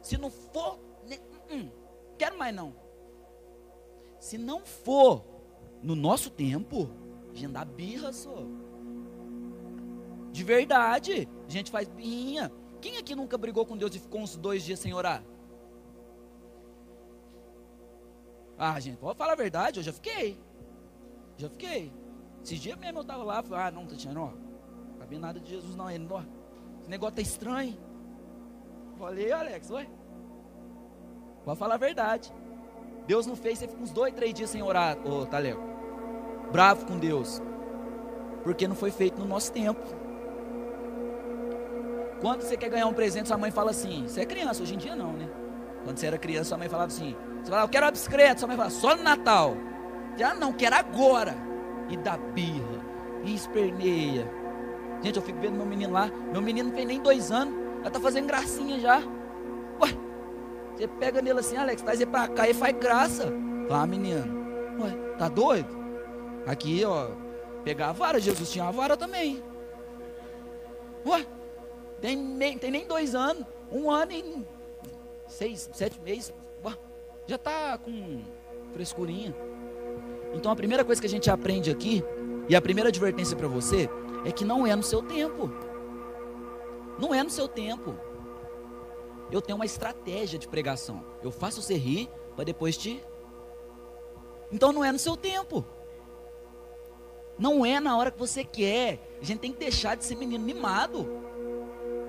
Se 0.01 0.17
não 0.17 0.31
for, 0.31 0.79
-uh. 1.07 1.71
quero 2.17 2.35
mais 2.35 2.55
não. 2.55 2.73
Se 4.19 4.35
não 4.35 4.65
for 4.65 5.23
no 5.83 5.95
nosso 5.95 6.31
tempo, 6.31 6.89
a 7.31 7.35
gente 7.35 7.51
dá 7.51 7.63
birra 7.63 8.11
só. 8.11 8.35
De 10.31 10.43
verdade. 10.43 11.29
A 11.47 11.51
gente 11.51 11.69
faz 11.69 11.88
birrinha. 11.88 12.51
Quem 12.81 12.97
aqui 12.97 13.13
nunca 13.13 13.38
brigou 13.38 13.63
com 13.63 13.77
Deus 13.77 13.93
e 13.93 13.99
ficou 13.99 14.21
uns 14.21 14.35
dois 14.35 14.63
dias 14.63 14.79
sem 14.79 14.91
orar? 14.91 15.23
Ah, 18.57 18.79
gente, 18.79 18.97
pode 18.97 19.19
falar 19.19 19.33
a 19.33 19.35
verdade, 19.35 19.81
eu 19.81 19.83
já 19.83 19.93
fiquei. 19.93 20.35
Já 21.38 21.47
fiquei. 21.47 21.93
Esses 22.45 22.60
dias 22.60 22.77
mesmo 22.77 22.99
eu 22.99 23.01
estava 23.01 23.23
lá, 23.23 23.41
falei, 23.41 23.65
ah, 23.65 23.71
não, 23.71 23.88
Tatiana, 23.88 24.21
ó, 24.21 24.29
não 24.29 24.99
sabia 24.99 25.17
nada 25.17 25.39
de 25.39 25.49
Jesus 25.49 25.75
não, 25.75 25.89
ele, 25.89 26.08
ó, 26.12 26.21
Esse 26.79 26.88
negócio 26.91 27.15
tá 27.15 27.21
estranho. 27.23 27.75
Falei, 28.99 29.31
Alex, 29.31 29.71
oi. 29.71 29.89
Vou 31.43 31.55
falar 31.55 31.73
a 31.73 31.79
verdade. 31.79 32.31
Deus 33.08 33.25
não 33.25 33.36
fez, 33.36 33.58
você 33.58 33.67
fica 33.67 33.81
uns 33.81 33.89
dois, 33.89 34.13
três 34.13 34.31
dias 34.31 34.51
sem 34.51 34.62
orar, 34.62 34.95
ô 35.08 35.25
Taleu. 35.25 35.60
Bravo 36.51 36.86
com 36.86 36.99
Deus. 36.99 37.41
Porque 38.43 38.67
não 38.67 38.75
foi 38.75 38.91
feito 38.91 39.19
no 39.19 39.25
nosso 39.25 39.51
tempo. 39.51 39.81
Quando 42.21 42.43
você 42.43 42.55
quer 42.55 42.69
ganhar 42.69 42.86
um 42.86 42.93
presente, 42.93 43.27
sua 43.27 43.39
mãe 43.39 43.49
fala 43.49 43.71
assim: 43.71 44.03
Você 44.03 44.21
é 44.21 44.25
criança, 44.25 44.62
hoje 44.62 44.75
em 44.75 44.77
dia 44.77 44.95
não, 44.95 45.13
né? 45.13 45.27
Quando 45.84 45.97
você 45.97 46.05
era 46.05 46.17
criança, 46.19 46.49
sua 46.49 46.60
mãe 46.60 46.69
falava 46.69 46.93
assim: 46.93 47.15
Você 47.41 47.49
fala, 47.49 47.63
eu 47.63 47.69
quero 47.69 47.88
uma 47.88 47.91
bicicleta. 47.91 48.38
Sua 48.38 48.47
mãe 48.47 48.55
fala, 48.55 48.69
só 48.69 48.95
no 48.95 49.01
Natal. 49.01 49.55
Já 50.15 50.29
ah, 50.29 50.36
não, 50.36 50.53
quero 50.53 50.75
agora. 50.75 51.54
E 51.89 51.97
dá 51.97 52.17
birra, 52.17 52.81
e 53.23 53.33
esperneia. 53.33 54.29
Gente, 55.01 55.17
eu 55.17 55.21
fico 55.21 55.39
vendo 55.39 55.55
meu 55.55 55.65
menino 55.65 55.93
lá. 55.93 56.07
Meu 56.31 56.41
menino 56.41 56.69
não 56.69 56.75
tem 56.75 56.85
nem 56.85 57.01
dois 57.01 57.31
anos, 57.31 57.53
já 57.83 57.91
tá 57.91 57.99
fazendo 57.99 58.27
gracinha 58.27 58.79
já. 58.79 58.99
Ué, 59.81 59.89
você 60.75 60.87
pega 60.87 61.21
nele 61.21 61.39
assim, 61.39 61.57
Alex, 61.57 61.81
traz 61.81 62.01
ele 62.01 62.09
pra 62.09 62.27
cá 62.27 62.49
e 62.49 62.53
faz 62.53 62.75
graça. 62.77 63.31
Tá, 63.67 63.85
menino. 63.85 64.45
Ué, 64.81 64.91
tá 65.17 65.27
doido? 65.27 65.75
Aqui, 66.47 66.83
ó, 66.85 67.09
pegar 67.63 67.89
a 67.89 67.93
vara, 67.93 68.19
Jesus 68.19 68.51
tinha 68.51 68.65
a 68.67 68.71
vara 68.71 68.95
também. 68.95 69.43
Ué, 71.05 71.25
tem, 72.01 72.15
nem, 72.15 72.57
tem 72.57 72.71
nem 72.71 72.87
dois 72.87 73.15
anos, 73.15 73.45
um 73.71 73.89
ano 73.89 74.11
e 74.11 74.45
seis, 75.27 75.69
sete 75.73 75.99
meses, 76.01 76.33
ué, 76.63 76.73
já 77.27 77.37
tá 77.37 77.77
com 77.77 78.21
frescurinha. 78.73 79.35
Então 80.35 80.51
a 80.51 80.55
primeira 80.55 80.85
coisa 80.85 81.01
que 81.01 81.07
a 81.07 81.09
gente 81.09 81.31
aprende 81.31 81.71
aqui, 81.71 82.03
e 82.47 82.55
a 82.55 82.61
primeira 82.61 82.89
advertência 82.89 83.35
para 83.35 83.47
você, 83.47 83.89
é 84.23 84.31
que 84.31 84.45
não 84.45 84.67
é 84.67 84.75
no 84.75 84.83
seu 84.83 85.01
tempo. 85.01 85.51
Não 86.99 87.11
é 87.13 87.23
no 87.23 87.29
seu 87.31 87.47
tempo 87.47 87.95
eu 89.31 89.41
tenho 89.41 89.55
uma 89.55 89.65
estratégia 89.65 90.37
de 90.37 90.47
pregação. 90.47 91.03
Eu 91.23 91.31
faço 91.31 91.61
você 91.61 91.75
rir 91.75 92.09
para 92.35 92.45
depois 92.45 92.77
te. 92.77 93.03
Então 94.51 94.71
não 94.71 94.83
é 94.83 94.91
no 94.91 94.99
seu 94.99 95.17
tempo. 95.17 95.65
Não 97.37 97.65
é 97.65 97.79
na 97.79 97.97
hora 97.97 98.11
que 98.11 98.19
você 98.19 98.43
quer. 98.43 99.17
A 99.21 99.25
gente 99.25 99.39
tem 99.39 99.51
que 99.51 99.59
deixar 99.59 99.95
de 99.95 100.05
ser 100.05 100.15
menino 100.15 100.43
mimado. 100.43 101.07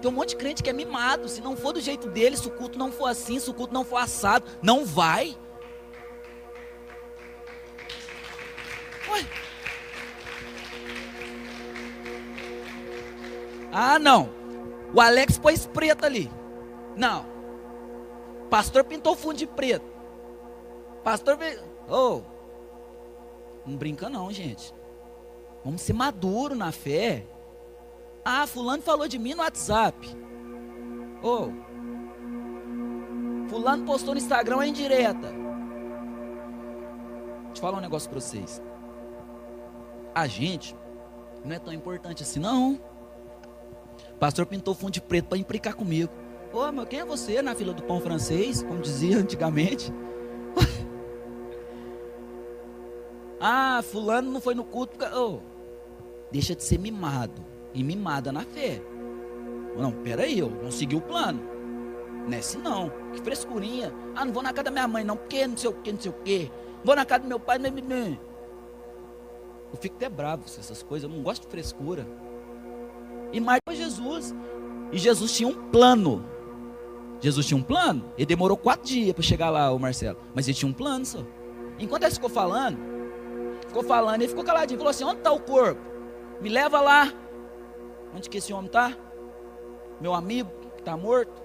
Tem 0.00 0.10
um 0.10 0.14
monte 0.14 0.30
de 0.30 0.36
crente 0.36 0.62
que 0.62 0.70
é 0.70 0.72
mimado. 0.72 1.28
Se 1.28 1.40
não 1.40 1.56
for 1.56 1.72
do 1.72 1.80
jeito 1.80 2.08
dele, 2.08 2.36
se 2.36 2.46
o 2.46 2.50
culto 2.50 2.78
não 2.78 2.92
for 2.92 3.06
assim, 3.06 3.38
se 3.40 3.50
o 3.50 3.54
culto 3.54 3.72
não 3.72 3.84
for 3.84 3.96
assado, 3.96 4.46
não 4.62 4.84
vai. 4.84 5.36
Ué. 9.16 9.26
Ah, 13.72 13.98
não. 13.98 14.30
O 14.94 15.00
Alex 15.00 15.38
pôs 15.38 15.66
preto 15.66 16.04
ali. 16.04 16.30
Não. 16.96 17.26
Pastor 18.48 18.84
pintou 18.84 19.14
fundo 19.14 19.36
de 19.36 19.46
preto. 19.46 19.84
Pastor. 21.02 21.38
Oh. 21.88 22.22
Não 23.66 23.76
brinca, 23.76 24.08
não, 24.08 24.32
gente. 24.32 24.72
Vamos 25.64 25.82
ser 25.82 25.92
maduro 25.92 26.54
na 26.54 26.70
fé. 26.72 27.26
Ah, 28.24 28.46
Fulano 28.46 28.82
falou 28.82 29.08
de 29.08 29.18
mim 29.18 29.34
no 29.34 29.42
WhatsApp. 29.42 30.08
Oh. 31.22 31.48
Fulano 33.48 33.84
postou 33.84 34.14
no 34.14 34.20
Instagram 34.20 34.66
em 34.66 34.72
direta. 34.72 35.28
Deixa 37.46 37.56
eu 37.56 37.60
falar 37.60 37.78
um 37.78 37.82
negócio 37.82 38.08
para 38.08 38.20
vocês. 38.20 38.62
A 40.16 40.26
gente 40.26 40.74
não 41.44 41.54
é 41.54 41.58
tão 41.58 41.74
importante 41.74 42.22
assim, 42.22 42.40
não. 42.40 42.80
pastor 44.18 44.46
pintou 44.46 44.74
fundo 44.74 44.92
de 44.92 45.00
preto 45.02 45.28
para 45.28 45.36
implicar 45.36 45.74
comigo. 45.74 46.10
Pô, 46.50 46.72
mas 46.72 46.88
quem 46.88 47.00
é 47.00 47.04
você 47.04 47.42
na 47.42 47.54
fila 47.54 47.74
do 47.74 47.82
pão 47.82 48.00
francês, 48.00 48.62
como 48.62 48.80
dizia 48.80 49.18
antigamente? 49.20 49.92
ah, 53.38 53.82
fulano 53.82 54.32
não 54.32 54.40
foi 54.40 54.54
no 54.54 54.64
culto. 54.64 54.96
Oh, 55.14 55.40
deixa 56.32 56.54
de 56.54 56.64
ser 56.64 56.78
mimado 56.78 57.44
e 57.74 57.84
mimada 57.84 58.32
na 58.32 58.40
fé. 58.40 58.80
Não, 59.76 59.92
peraí, 59.92 60.38
eu 60.38 60.48
não 60.48 60.70
segui 60.70 60.96
o 60.96 61.02
plano. 61.02 61.42
Nesse 62.26 62.56
não, 62.56 62.90
que 63.12 63.20
frescurinha. 63.20 63.92
Ah, 64.14 64.24
não 64.24 64.32
vou 64.32 64.42
na 64.42 64.54
casa 64.54 64.64
da 64.64 64.70
minha 64.70 64.88
mãe, 64.88 65.04
não, 65.04 65.18
porque 65.18 65.46
não 65.46 65.58
sei 65.58 65.68
o 65.68 65.74
que, 65.74 65.92
não 65.92 66.00
sei 66.00 66.10
o 66.10 66.14
que. 66.24 66.50
Vou 66.82 66.96
na 66.96 67.04
casa 67.04 67.24
do 67.24 67.28
meu 67.28 67.38
pai, 67.38 67.58
não, 67.58 67.70
não. 67.70 68.25
Eu 69.72 69.78
fico 69.78 69.96
até 69.96 70.08
bravo 70.08 70.44
com 70.44 70.48
essas 70.48 70.82
coisas, 70.82 71.08
eu 71.08 71.14
não 71.14 71.22
gosto 71.22 71.42
de 71.42 71.48
frescura. 71.48 72.06
E 73.32 73.40
mais 73.40 73.60
foi 73.66 73.76
Jesus. 73.76 74.34
E 74.92 74.98
Jesus 74.98 75.36
tinha 75.36 75.48
um 75.48 75.70
plano. 75.70 76.24
Jesus 77.20 77.46
tinha 77.46 77.58
um 77.58 77.62
plano. 77.62 78.04
Ele 78.16 78.26
demorou 78.26 78.56
quatro 78.56 78.86
dias 78.86 79.12
para 79.12 79.22
chegar 79.22 79.50
lá, 79.50 79.70
o 79.72 79.78
Marcelo. 79.78 80.18
Mas 80.34 80.46
ele 80.46 80.56
tinha 80.56 80.68
um 80.68 80.72
plano 80.72 81.04
só. 81.04 81.18
Enquanto 81.78 82.04
ele 82.04 82.14
ficou 82.14 82.30
falando, 82.30 82.78
ficou 83.66 83.82
falando, 83.82 84.22
ele 84.22 84.28
ficou 84.28 84.44
caladinho. 84.44 84.78
Falou 84.78 84.90
assim: 84.90 85.04
onde 85.04 85.18
está 85.18 85.32
o 85.32 85.40
corpo? 85.40 85.80
Me 86.40 86.48
leva 86.48 86.80
lá. 86.80 87.12
Onde 88.14 88.30
que 88.30 88.38
esse 88.38 88.52
homem 88.52 88.66
está? 88.66 88.96
Meu 90.00 90.14
amigo 90.14 90.50
que 90.74 90.80
está 90.80 90.96
morto. 90.96 91.42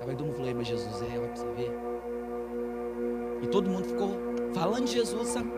Aí 0.00 0.06
todo 0.16 0.24
mundo 0.24 0.36
falou: 0.36 0.54
mas 0.54 0.66
Jesus 0.66 1.02
é, 1.02 1.18
vai 1.18 1.28
para 1.28 1.36
você 1.36 1.50
ver. 1.52 1.72
E 3.42 3.46
todo 3.48 3.68
mundo 3.68 3.84
ficou 3.84 4.16
falando 4.54 4.84
de 4.84 4.92
Jesus, 4.92 5.28
sabe? 5.28 5.50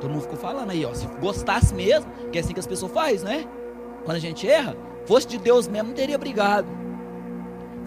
Todo 0.00 0.10
mundo 0.10 0.22
ficou 0.22 0.38
falando 0.38 0.70
aí, 0.70 0.84
ó. 0.84 0.94
Se 0.94 1.06
gostasse 1.20 1.74
mesmo, 1.74 2.10
que 2.32 2.38
é 2.38 2.40
assim 2.40 2.54
que 2.54 2.60
as 2.60 2.66
pessoas 2.66 2.92
fazem, 2.92 3.28
né? 3.28 3.44
Quando 4.04 4.16
a 4.16 4.20
gente 4.20 4.48
erra, 4.48 4.76
fosse 5.04 5.26
de 5.26 5.38
Deus 5.38 5.68
mesmo, 5.68 5.88
não 5.88 5.94
teria 5.94 6.16
brigado 6.16 6.80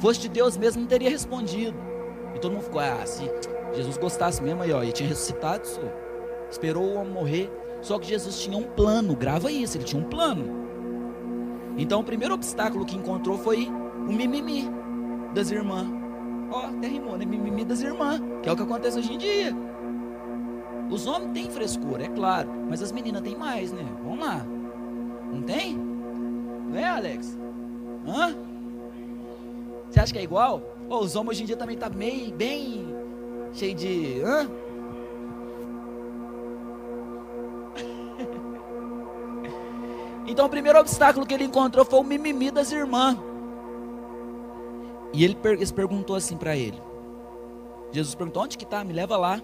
fosse 0.04 0.20
de 0.20 0.28
Deus 0.28 0.58
mesmo, 0.58 0.82
não 0.82 0.88
teria 0.88 1.10
respondido. 1.10 1.78
E 2.36 2.40
todo 2.40 2.52
mundo 2.52 2.64
ficou, 2.64 2.82
ah, 2.82 3.06
se 3.06 3.24
Jesus 3.74 3.98
gostasse 3.98 4.44
mesmo 4.44 4.62
aí, 4.62 4.74
ó, 4.74 4.84
ele 4.84 4.92
tinha 4.92 5.08
ressuscitado, 5.08 5.66
só. 5.66 5.82
esperou 6.52 6.84
o 6.84 6.96
homem 6.96 7.14
morrer. 7.14 7.52
Só 7.82 7.98
que 7.98 8.08
Jesus 8.08 8.40
tinha 8.40 8.58
um 8.58 8.64
plano, 8.64 9.16
grava 9.16 9.50
isso, 9.50 9.78
ele 9.78 9.86
tinha 9.86 10.02
um 10.02 10.06
plano. 10.06 10.64
Então 11.78 12.02
o 12.02 12.04
primeiro 12.04 12.34
obstáculo 12.34 12.86
que 12.86 12.98
encontrou 12.98 13.38
foi 13.38 13.68
o 13.68 14.12
mimimi 14.12 14.70
das 15.34 15.52
irmãs. 15.52 15.88
Ó, 16.52 16.68
até 16.68 16.88
rimou, 16.88 17.18
né? 17.18 17.26
Mimimi 17.26 17.64
das 17.64 17.82
irmãs, 17.82 18.22
que 18.42 18.50
é 18.50 18.52
o 18.52 18.56
que 18.56 18.62
acontece 18.62 19.00
hoje 19.00 19.14
em 19.14 19.18
dia. 19.18 19.56
Os 20.90 21.08
homens 21.08 21.32
têm 21.34 21.50
frescura, 21.50 22.04
é 22.04 22.10
claro, 22.10 22.50
mas 22.70 22.82
as 22.82 22.92
meninas 22.92 23.22
têm 23.22 23.36
mais, 23.36 23.72
né? 23.72 23.86
Vamos 24.04 24.26
lá. 24.26 24.46
Não 25.32 25.42
tem? 25.42 25.76
Não 25.76 26.78
é, 26.78 26.90
Alex? 26.90 27.38
Hã? 28.08 28.36
Você 29.90 30.00
acha 30.00 30.14
que 30.14 30.20
é 30.20 30.24
igual? 30.24 30.62
Oh, 30.90 31.00
os 31.00 31.16
homens 31.16 31.32
hoje 31.32 31.44
em 31.44 31.46
dia 31.46 31.58
também 31.58 31.78
tá 31.78 31.90
meio, 31.90 32.34
bem 32.34 32.94
cheio 33.54 33.76
de. 33.76 34.22
Hã? 34.22 34.50
Então 40.26 40.46
o 40.46 40.50
primeiro 40.50 40.80
obstáculo 40.80 41.26
que 41.26 41.34
ele 41.34 41.44
encontrou 41.44 41.84
foi 41.84 42.00
o 42.00 42.04
mimimi 42.04 42.50
das 42.50 42.72
irmãs. 42.72 43.18
E 45.14 45.24
ele 45.24 45.38
perguntou 45.76 46.16
assim 46.16 46.38
para 46.38 46.56
ele. 46.56 46.82
Jesus 47.92 48.16
perguntou: 48.16 48.42
onde 48.42 48.58
que 48.58 48.64
está? 48.64 48.84
Me 48.84 48.94
leva 48.94 49.18
lá. 49.18 49.42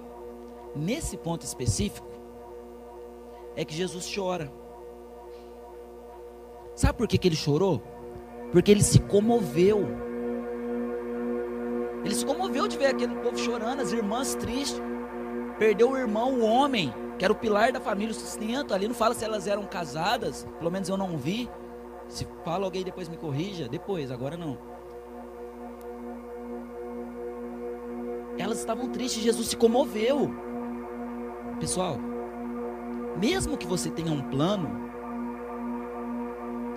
Nesse 0.76 1.18
ponto 1.18 1.44
específico, 1.46 2.08
é 3.56 3.66
que 3.66 3.74
Jesus 3.74 4.10
chora. 4.14 4.52
Sabe 6.76 6.98
por 6.98 7.08
que, 7.08 7.18
que 7.18 7.28
ele 7.28 7.36
chorou? 7.36 7.82
Porque 8.52 8.72
ele 8.72 8.84
se 8.84 9.00
comoveu. 9.00 9.86
Ele 12.06 12.16
se 12.16 12.26
comoveu 12.26 12.68
de 12.68 12.78
ver 12.78 12.88
aquele 12.88 13.16
povo 13.16 13.38
chorando, 13.38 13.82
as 13.82 13.92
irmãs 13.92 14.36
tristes. 14.36 14.82
Perdeu 15.58 15.92
o 15.92 15.98
irmão, 15.98 16.36
o 16.36 16.46
homem, 16.46 16.94
que 17.18 17.26
era 17.26 17.34
o 17.34 17.36
pilar 17.36 17.74
da 17.74 17.82
família, 17.82 18.12
o 18.12 18.16
sustento. 18.16 18.74
Ali 18.74 18.88
não 18.88 18.96
fala 18.96 19.14
se 19.14 19.26
elas 19.26 19.46
eram 19.46 19.66
casadas, 19.66 20.48
pelo 20.58 20.72
menos 20.72 20.88
eu 20.88 20.96
não 20.96 21.18
vi. 21.18 21.50
Se 22.08 22.26
fala 22.46 22.66
alguém 22.66 22.84
depois 22.84 23.10
me 23.10 23.18
corrija, 23.18 23.68
depois, 23.68 24.10
agora 24.10 24.38
não. 24.38 24.58
Elas 28.38 28.60
estavam 28.60 28.90
tristes, 28.90 29.22
Jesus 29.22 29.50
se 29.50 29.58
comoveu. 29.58 30.49
Pessoal, 31.60 31.98
mesmo 33.18 33.58
que 33.58 33.68
você 33.68 33.90
tenha 33.90 34.12
um 34.12 34.22
plano, 34.30 34.70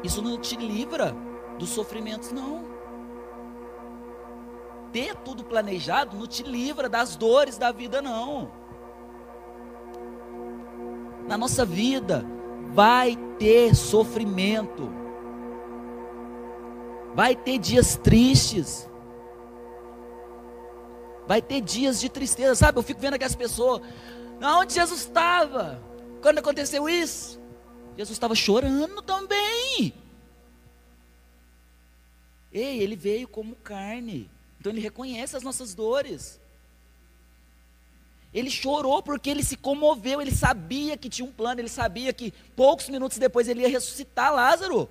isso 0.03 0.21
não 0.21 0.39
te 0.39 0.57
livra 0.57 1.15
dos 1.59 1.69
sofrimentos, 1.69 2.33
não 2.33 2.73
ter 4.93 5.17
tudo 5.17 5.43
planejado 5.43 6.17
não 6.17 6.27
te 6.27 6.43
livra 6.43 6.89
das 6.89 7.17
dores 7.17 7.57
da 7.57 7.73
vida, 7.73 8.03
não. 8.03 8.53
Na 11.27 11.39
nossa 11.39 11.65
vida 11.65 12.25
vai 12.73 13.17
ter 13.39 13.75
sofrimento, 13.75 14.91
vai 17.15 17.35
ter 17.35 17.59
dias 17.59 17.97
tristes, 17.97 18.89
vai 21.27 21.41
ter 21.41 21.61
dias 21.61 22.01
de 22.01 22.09
tristeza, 22.09 22.55
sabe? 22.55 22.79
Eu 22.79 22.83
fico 22.83 23.01
vendo 23.01 23.15
aquelas 23.15 23.37
pessoas, 23.37 23.81
onde 24.43 24.75
Jesus 24.75 25.01
estava 25.01 25.81
quando 26.21 26.39
aconteceu 26.39 26.89
isso? 26.89 27.41
Jesus 27.97 28.17
estava 28.17 28.35
chorando 28.35 29.03
também. 29.03 29.95
Ei, 32.53 32.83
ele 32.83 32.97
veio 32.97 33.29
como 33.29 33.55
carne. 33.57 34.31
Então 34.59 34.73
ele 34.73 34.81
reconhece 34.81 35.37
as 35.37 35.43
nossas 35.43 35.75
dores. 35.75 36.41
Ele 38.33 38.51
chorou 38.51 39.03
porque 39.03 39.29
ele 39.29 39.43
se 39.43 39.57
comoveu, 39.57 40.21
ele 40.21 40.31
sabia 40.35 40.97
que 40.97 41.09
tinha 41.11 41.27
um 41.27 41.33
plano, 41.33 41.61
ele 41.61 41.69
sabia 41.69 42.13
que 42.13 42.33
poucos 42.57 42.89
minutos 42.89 43.19
depois 43.19 43.47
ele 43.47 43.63
ia 43.63 43.69
ressuscitar 43.69 44.33
Lázaro. 44.33 44.89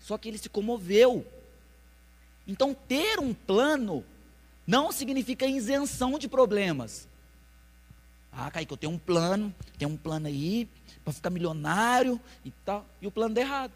Só 0.00 0.18
que 0.18 0.28
ele 0.28 0.38
se 0.38 0.48
comoveu. 0.48 1.24
Então, 2.46 2.74
ter 2.74 3.20
um 3.20 3.32
plano 3.32 4.04
não 4.66 4.92
significa 4.92 5.46
isenção 5.46 6.18
de 6.18 6.28
problemas. 6.28 7.08
Ah, 8.36 8.50
Kaique, 8.50 8.72
eu 8.72 8.76
tenho 8.76 8.92
um 8.92 8.98
plano, 8.98 9.54
tem 9.78 9.86
um 9.86 9.96
plano 9.96 10.26
aí 10.26 10.68
para 11.04 11.12
ficar 11.12 11.30
milionário 11.30 12.20
e 12.44 12.50
tal, 12.50 12.84
e 13.00 13.06
o 13.06 13.10
plano 13.10 13.34
deu 13.34 13.44
errado. 13.44 13.72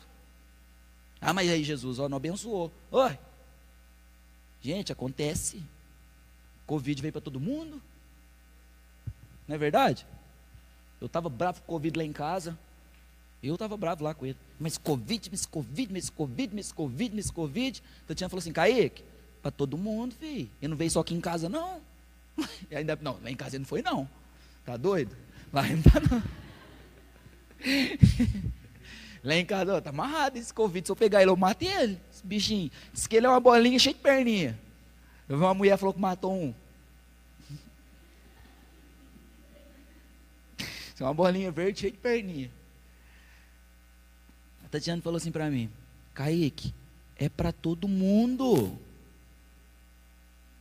Ah, 1.20 1.32
mas 1.32 1.48
aí 1.48 1.62
Jesus, 1.62 1.98
ó, 1.98 2.08
não 2.08 2.16
abençoou. 2.16 2.72
Oi. 2.90 3.18
Gente, 4.60 4.92
acontece. 4.92 5.62
Covid 6.66 7.00
veio 7.00 7.12
para 7.12 7.20
todo 7.20 7.40
mundo. 7.40 7.80
Não 9.46 9.54
é 9.54 9.58
verdade? 9.58 10.06
Eu 11.00 11.06
estava 11.06 11.28
bravo 11.28 11.60
com 11.60 11.66
Covid 11.66 11.96
lá 11.96 12.04
em 12.04 12.12
casa. 12.12 12.58
Eu 13.42 13.54
estava 13.54 13.76
bravo 13.76 14.04
lá 14.04 14.14
com 14.14 14.26
ele. 14.26 14.36
Mas 14.58 14.76
Covid, 14.76 15.30
mas 15.30 15.46
Covid, 15.46 15.92
mas 15.92 16.10
Covid, 16.10 16.54
mas 16.54 16.72
Covid, 16.72 17.14
mas 17.14 17.30
Covid. 17.30 17.82
Tatiana 18.06 18.28
falou 18.28 18.40
assim, 18.40 18.52
Kaique, 18.52 19.04
para 19.40 19.50
todo 19.50 19.78
mundo, 19.78 20.14
filho. 20.14 20.50
Ele 20.60 20.68
não 20.68 20.76
veio 20.76 20.90
só 20.90 21.00
aqui 21.00 21.14
em 21.14 21.20
casa, 21.20 21.48
não. 21.48 21.80
Ainda, 22.70 22.98
não, 23.00 23.18
lá 23.22 23.30
em 23.30 23.36
casa 23.36 23.56
ele 23.56 23.60
não 23.60 23.68
foi, 23.68 23.82
não. 23.82 24.08
Tá 24.68 24.76
doido? 24.76 25.16
Lá 25.50 25.62
não 25.72 25.80
tá, 25.80 25.98
não. 25.98 26.22
Lá 29.24 29.34
em 29.34 29.46
casa, 29.46 29.74
ó, 29.74 29.80
tá 29.80 29.88
amarrado 29.88 30.36
esse 30.36 30.52
Covid. 30.52 30.86
Se 30.86 30.92
eu 30.92 30.96
pegar 30.96 31.22
ele, 31.22 31.30
eu 31.30 31.36
mato 31.38 31.62
ele. 31.62 31.98
Esse 32.12 32.26
bichinho. 32.26 32.70
Diz 32.92 33.06
que 33.06 33.16
ele 33.16 33.24
é 33.24 33.30
uma 33.30 33.40
bolinha 33.40 33.78
cheia 33.78 33.94
de 33.94 34.00
perninha. 34.02 34.60
Eu 35.26 35.38
vi 35.38 35.42
uma 35.42 35.54
mulher 35.54 35.78
falou 35.78 35.94
que 35.94 36.00
matou 36.00 36.34
um. 36.34 36.54
É 41.00 41.04
uma 41.04 41.14
bolinha 41.14 41.50
verde 41.50 41.80
cheia 41.80 41.92
de 41.92 41.96
perninha. 41.96 42.50
A 44.66 44.68
Tatiana 44.68 45.00
falou 45.00 45.16
assim 45.16 45.32
para 45.32 45.48
mim: 45.48 45.70
Kaique, 46.12 46.74
é 47.16 47.30
para 47.30 47.52
todo 47.52 47.88
mundo. 47.88 48.78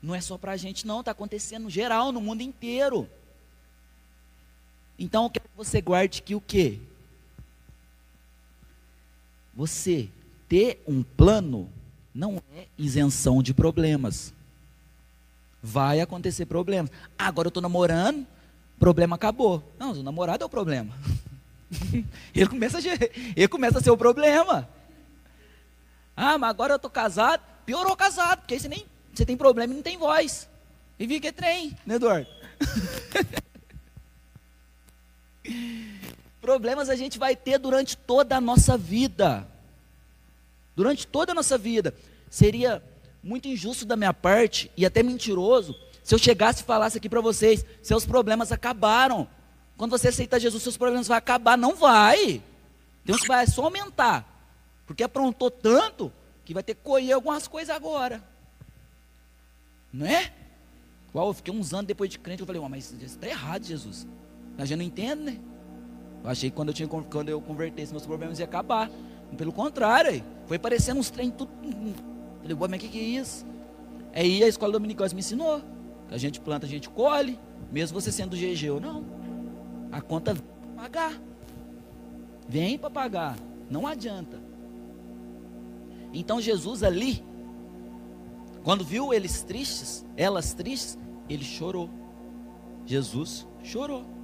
Não 0.01 0.15
é 0.15 0.21
só 0.21 0.37
para 0.37 0.53
a 0.53 0.57
gente, 0.57 0.87
não. 0.87 1.01
Está 1.01 1.11
acontecendo 1.11 1.69
geral, 1.69 2.13
no 2.13 2.21
mundo 2.21 2.41
inteiro. 2.41 3.09
Então 4.97 5.25
eu 5.25 5.29
quero 5.29 5.47
que 5.47 5.57
você 5.57 5.81
guarde 5.81 6.21
que 6.21 6.33
o 6.33 6.41
quê? 6.41 6.79
Você 9.53 10.09
ter 10.47 10.81
um 10.87 11.03
plano 11.03 11.69
não 12.13 12.41
é 12.55 12.65
isenção 12.77 13.43
de 13.43 13.53
problemas. 13.53 14.33
Vai 15.61 15.99
acontecer 15.99 16.45
problemas. 16.45 16.91
Agora 17.17 17.47
eu 17.47 17.49
estou 17.49 17.61
namorando, 17.61 18.25
problema 18.79 19.15
acabou. 19.15 19.63
Não, 19.77 19.91
o 19.91 20.03
namorado 20.03 20.43
é 20.43 20.45
o 20.45 20.49
problema. 20.49 20.93
ele, 22.33 22.47
começa 22.47 22.77
a, 22.77 22.81
ele 23.35 23.47
começa 23.47 23.79
a 23.79 23.81
ser 23.81 23.91
o 23.91 23.97
problema. 23.97 24.67
Ah, 26.15 26.37
mas 26.37 26.49
agora 26.49 26.73
eu 26.73 26.77
estou 26.77 26.89
casado. 26.89 27.41
Piorou 27.65 27.95
casado, 27.95 28.39
porque 28.39 28.53
aí 28.53 28.59
você, 28.59 28.69
nem, 28.69 28.85
você 29.13 29.25
tem 29.25 29.35
problema 29.35 29.73
e 29.73 29.75
não 29.75 29.83
tem 29.83 29.97
voz. 29.97 30.49
E 30.99 31.27
é 31.27 31.31
trem, 31.31 31.77
né, 31.85 31.95
Eduardo? 31.95 32.27
Problemas 36.41 36.89
a 36.89 36.95
gente 36.95 37.17
vai 37.17 37.35
ter 37.35 37.57
durante 37.57 37.97
toda 37.97 38.37
a 38.37 38.41
nossa 38.41 38.77
vida. 38.77 39.47
Durante 40.75 41.05
toda 41.05 41.31
a 41.31 41.35
nossa 41.35 41.57
vida. 41.57 41.93
Seria 42.29 42.83
muito 43.23 43.47
injusto 43.47 43.85
da 43.85 43.95
minha 43.95 44.13
parte 44.13 44.71
e 44.77 44.85
até 44.85 45.03
mentiroso 45.03 45.75
se 46.03 46.15
eu 46.15 46.19
chegasse 46.19 46.61
e 46.61 46.65
falasse 46.65 46.97
aqui 46.97 47.09
para 47.09 47.19
vocês: 47.19 47.65
seus 47.81 48.05
problemas 48.05 48.51
acabaram. 48.51 49.27
Quando 49.75 49.91
você 49.91 50.07
aceitar 50.07 50.39
Jesus, 50.39 50.63
seus 50.63 50.77
problemas 50.77 51.07
vão 51.07 51.17
acabar. 51.17 51.57
Não 51.57 51.75
vai. 51.75 52.41
Deus 53.03 53.21
vai 53.27 53.45
só 53.45 53.65
aumentar. 53.65 54.25
Porque 54.85 55.03
aprontou 55.03 55.51
tanto 55.51 56.11
que 56.45 56.53
vai 56.53 56.63
ter 56.63 56.75
que 56.75 56.81
colher 56.81 57.11
algumas 57.11 57.47
coisas 57.47 57.75
agora. 57.75 58.23
Não 59.91 60.05
é? 60.05 60.31
Igual 61.09 61.27
eu 61.27 61.33
fiquei 61.33 61.53
uns 61.53 61.73
anos 61.73 61.87
depois 61.87 62.09
de 62.09 62.17
crente, 62.17 62.39
eu 62.39 62.47
falei, 62.47 62.61
mas 62.69 62.85
isso 62.91 63.03
está 63.03 63.27
errado, 63.27 63.65
Jesus. 63.65 64.07
A 64.57 64.65
gente 64.65 64.77
não 64.77 64.85
entende, 64.85 65.21
né? 65.21 65.37
Eu 66.23 66.29
achei 66.29 66.49
que 66.49 66.55
quando 66.55 66.69
eu, 66.69 66.73
tinha, 66.73 66.87
quando 66.87 67.29
eu 67.29 67.39
convertesse, 67.39 67.91
meus 67.91 68.05
problemas 68.05 68.39
iam 68.39 68.45
acabar. 68.45 68.89
Pelo 69.37 69.51
contrário, 69.51 70.23
foi 70.45 70.57
parecendo 70.57 70.99
uns 70.99 71.09
trem 71.09 71.29
tudo. 71.29 71.51
Falei, 72.41 72.57
mas 72.59 72.71
o 72.71 72.79
que, 72.79 72.87
que 72.87 72.99
é 72.99 73.03
isso? 73.03 73.45
Aí 74.13 74.43
a 74.43 74.47
escola 74.47 74.73
dominical 74.73 75.07
me 75.13 75.19
ensinou. 75.19 75.61
Que 76.07 76.15
a 76.15 76.17
gente 76.17 76.39
planta, 76.39 76.65
a 76.65 76.69
gente 76.69 76.89
colhe, 76.89 77.37
mesmo 77.71 77.99
você 77.99 78.11
sendo 78.11 78.35
GG 78.35 78.69
ou 78.71 78.79
não. 78.79 79.05
A 79.91 80.01
conta 80.01 80.33
vem 80.33 80.43
para 80.43 80.83
pagar. 80.83 81.21
Vem 82.47 82.77
para 82.77 82.89
pagar. 82.89 83.37
Não 83.69 83.85
adianta. 83.85 84.39
Então 86.13 86.41
Jesus 86.41 86.83
ali, 86.83 87.23
quando 88.63 88.83
viu 88.83 89.13
eles 89.13 89.43
tristes, 89.43 90.05
elas 90.15 90.53
tristes, 90.53 90.97
ele 91.29 91.43
chorou. 91.43 91.89
Jesus 92.85 93.45
chorou. 93.63 94.16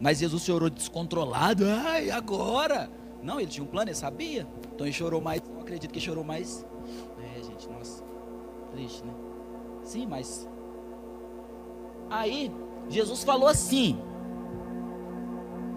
Mas 0.00 0.18
Jesus 0.18 0.44
chorou 0.44 0.68
descontrolado. 0.68 1.64
Ai, 1.66 2.10
agora? 2.10 2.90
Não, 3.22 3.40
ele 3.40 3.50
tinha 3.50 3.64
um 3.64 3.66
plano, 3.66 3.88
ele 3.88 3.96
sabia. 3.96 4.46
Então 4.74 4.86
ele 4.86 4.92
chorou 4.92 5.20
mais. 5.20 5.42
Eu 5.48 5.60
acredito 5.60 5.90
que 5.90 6.00
chorou 6.00 6.24
mais. 6.24 6.66
É, 7.18 7.42
gente, 7.42 7.68
nossa. 7.68 8.04
Triste, 8.72 9.04
né? 9.04 9.14
Sim, 9.82 10.06
mas. 10.06 10.48
Aí, 12.10 12.52
Jesus 12.88 13.24
falou 13.24 13.48
assim. 13.48 13.98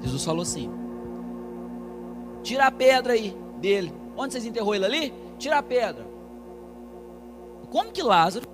Jesus 0.01 0.23
falou 0.23 0.43
assim: 0.43 0.69
Tira 2.43 2.67
a 2.67 2.71
pedra 2.71 3.13
aí 3.13 3.36
dele. 3.58 3.93
Onde 4.17 4.34
vocês 4.34 4.45
enterrou 4.45 4.75
ele 4.75 4.86
ali? 4.86 5.13
Tira 5.38 5.58
a 5.58 5.63
pedra. 5.63 6.05
Como 7.71 7.91
que 7.91 8.01
Lázaro 8.01 8.47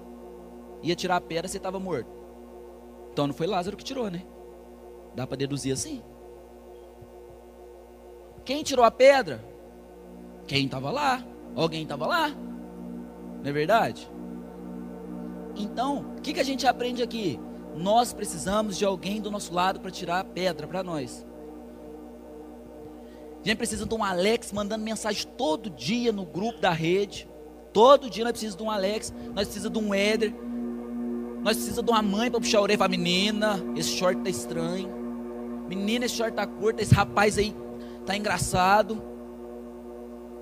ia 0.83 0.95
tirar 0.95 1.15
a 1.15 1.21
pedra 1.21 1.47
se 1.47 1.57
estava 1.57 1.79
morto? 1.79 2.09
Então 3.11 3.27
não 3.27 3.33
foi 3.33 3.47
Lázaro 3.47 3.77
que 3.77 3.83
tirou, 3.83 4.11
né? 4.11 4.23
Dá 5.15 5.25
para 5.25 5.37
deduzir 5.37 5.73
assim. 5.73 6.03
Quem 8.43 8.61
tirou 8.61 8.85
a 8.85 8.91
pedra? 8.91 9.43
Quem 10.45 10.65
estava 10.65 10.91
lá? 10.91 11.25
Alguém 11.55 11.83
estava 11.83 12.05
lá? 12.05 12.29
Não 12.29 13.49
é 13.49 13.51
verdade? 13.51 14.09
Então, 15.55 16.15
o 16.17 16.21
que, 16.21 16.33
que 16.33 16.39
a 16.39 16.43
gente 16.43 16.67
aprende 16.67 17.01
aqui? 17.01 17.39
Nós 17.75 18.13
precisamos 18.13 18.77
de 18.77 18.85
alguém 18.85 19.21
do 19.21 19.31
nosso 19.31 19.53
lado 19.53 19.79
para 19.79 19.89
tirar 19.89 20.19
a 20.19 20.23
pedra 20.23 20.67
para 20.67 20.83
nós. 20.83 21.25
A 23.41 23.47
gente 23.47 23.57
precisa 23.57 23.85
de 23.85 23.93
um 23.93 24.03
Alex 24.03 24.51
mandando 24.51 24.83
mensagem 24.83 25.27
todo 25.37 25.69
dia 25.69 26.11
no 26.11 26.25
grupo 26.25 26.59
da 26.59 26.71
rede. 26.71 27.29
Todo 27.71 28.09
dia 28.09 28.23
nós 28.23 28.31
precisamos 28.31 28.57
de 28.57 28.63
um 28.63 28.71
Alex, 28.71 29.13
nós 29.33 29.45
precisamos 29.45 29.79
de 29.79 29.85
um 29.85 29.93
Éder. 29.93 30.33
Nós 31.41 31.57
precisamos 31.57 31.85
de 31.85 31.91
uma 31.91 32.01
mãe 32.01 32.31
para 32.31 32.39
puxar 32.39 32.57
a 32.57 32.61
orelha 32.61 32.77
para 32.77 32.87
a 32.87 32.89
menina. 32.89 33.59
Esse 33.75 33.89
short 33.89 34.21
tá 34.21 34.29
estranho. 34.29 34.94
Menina, 35.67 36.05
esse 36.05 36.15
short 36.15 36.33
tá 36.33 36.45
curto, 36.45 36.81
esse 36.81 36.93
rapaz 36.93 37.37
aí 37.37 37.55
tá 38.05 38.15
engraçado. 38.15 39.01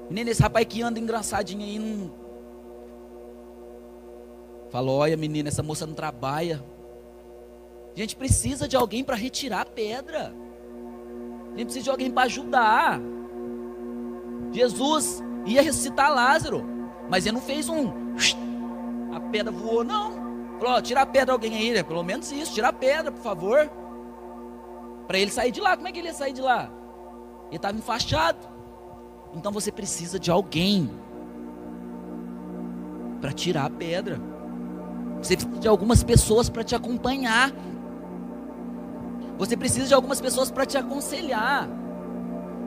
Menina, 0.10 0.32
esse 0.32 0.42
rapaz 0.42 0.66
que 0.66 0.82
anda 0.82 1.00
engraçadinho 1.00 1.64
aí 1.64 1.80
não. 1.80 2.12
Falou, 4.70 4.98
olha 5.00 5.16
menina, 5.16 5.50
essa 5.50 5.64
moça 5.64 5.86
não 5.86 5.94
trabalha. 5.94 6.64
A 7.96 8.00
gente 8.00 8.16
precisa 8.16 8.68
de 8.68 8.76
alguém 8.76 9.04
para 9.04 9.16
retirar 9.16 9.62
a 9.62 9.66
pedra. 9.66 10.34
A 11.54 11.58
gente 11.58 11.66
precisa 11.66 11.84
de 11.84 11.90
alguém 11.92 12.10
para 12.10 12.24
ajudar. 12.24 13.00
Jesus 14.52 15.24
ia 15.46 15.62
ressuscitar 15.62 16.12
Lázaro, 16.12 16.64
mas 17.10 17.26
ele 17.26 17.36
não 17.36 17.42
fez 17.42 17.70
um. 17.70 17.92
A 19.14 19.20
pedra 19.20 19.52
voou, 19.52 19.84
não. 19.84 20.12
Falou, 20.60 20.82
tira 20.82 21.02
a 21.02 21.06
pedra 21.06 21.34
alguém 21.34 21.56
aí, 21.56 21.72
né? 21.72 21.84
pelo 21.84 22.04
menos 22.04 22.32
isso, 22.32 22.54
tira 22.54 22.70
a 22.70 22.74
pedra, 22.74 23.12
por 23.12 23.22
favor. 23.22 23.70
Para 25.08 25.20
ele 25.20 25.32
sair 25.32 25.52
de 25.52 25.60
lá, 25.60 25.76
como 25.76 25.88
é 25.88 25.92
que 25.92 26.00
ele 26.00 26.08
ia 26.08 26.13
sair 26.13 26.34
de 26.34 26.42
lá? 26.42 26.70
Ele 27.48 27.58
estava 27.58 27.78
enfaixado. 27.78 28.48
Então 29.34 29.52
você 29.52 29.72
precisa 29.72 30.20
de 30.20 30.32
alguém 30.32 30.89
para 33.20 33.32
tirar 33.32 33.66
a 33.66 33.70
pedra. 33.70 34.20
Você 35.22 35.36
precisa 35.36 35.60
de 35.62 35.68
algumas 35.68 36.04
pessoas 36.04 36.50
para 36.50 36.63
te 36.63 36.76
acompanhar. 36.76 37.52
Você 39.38 39.58
precisa 39.58 39.88
de 39.88 39.94
algumas 39.94 40.22
pessoas 40.22 40.52
para 40.52 40.66
te 40.66 40.78
aconselhar. 40.78 41.68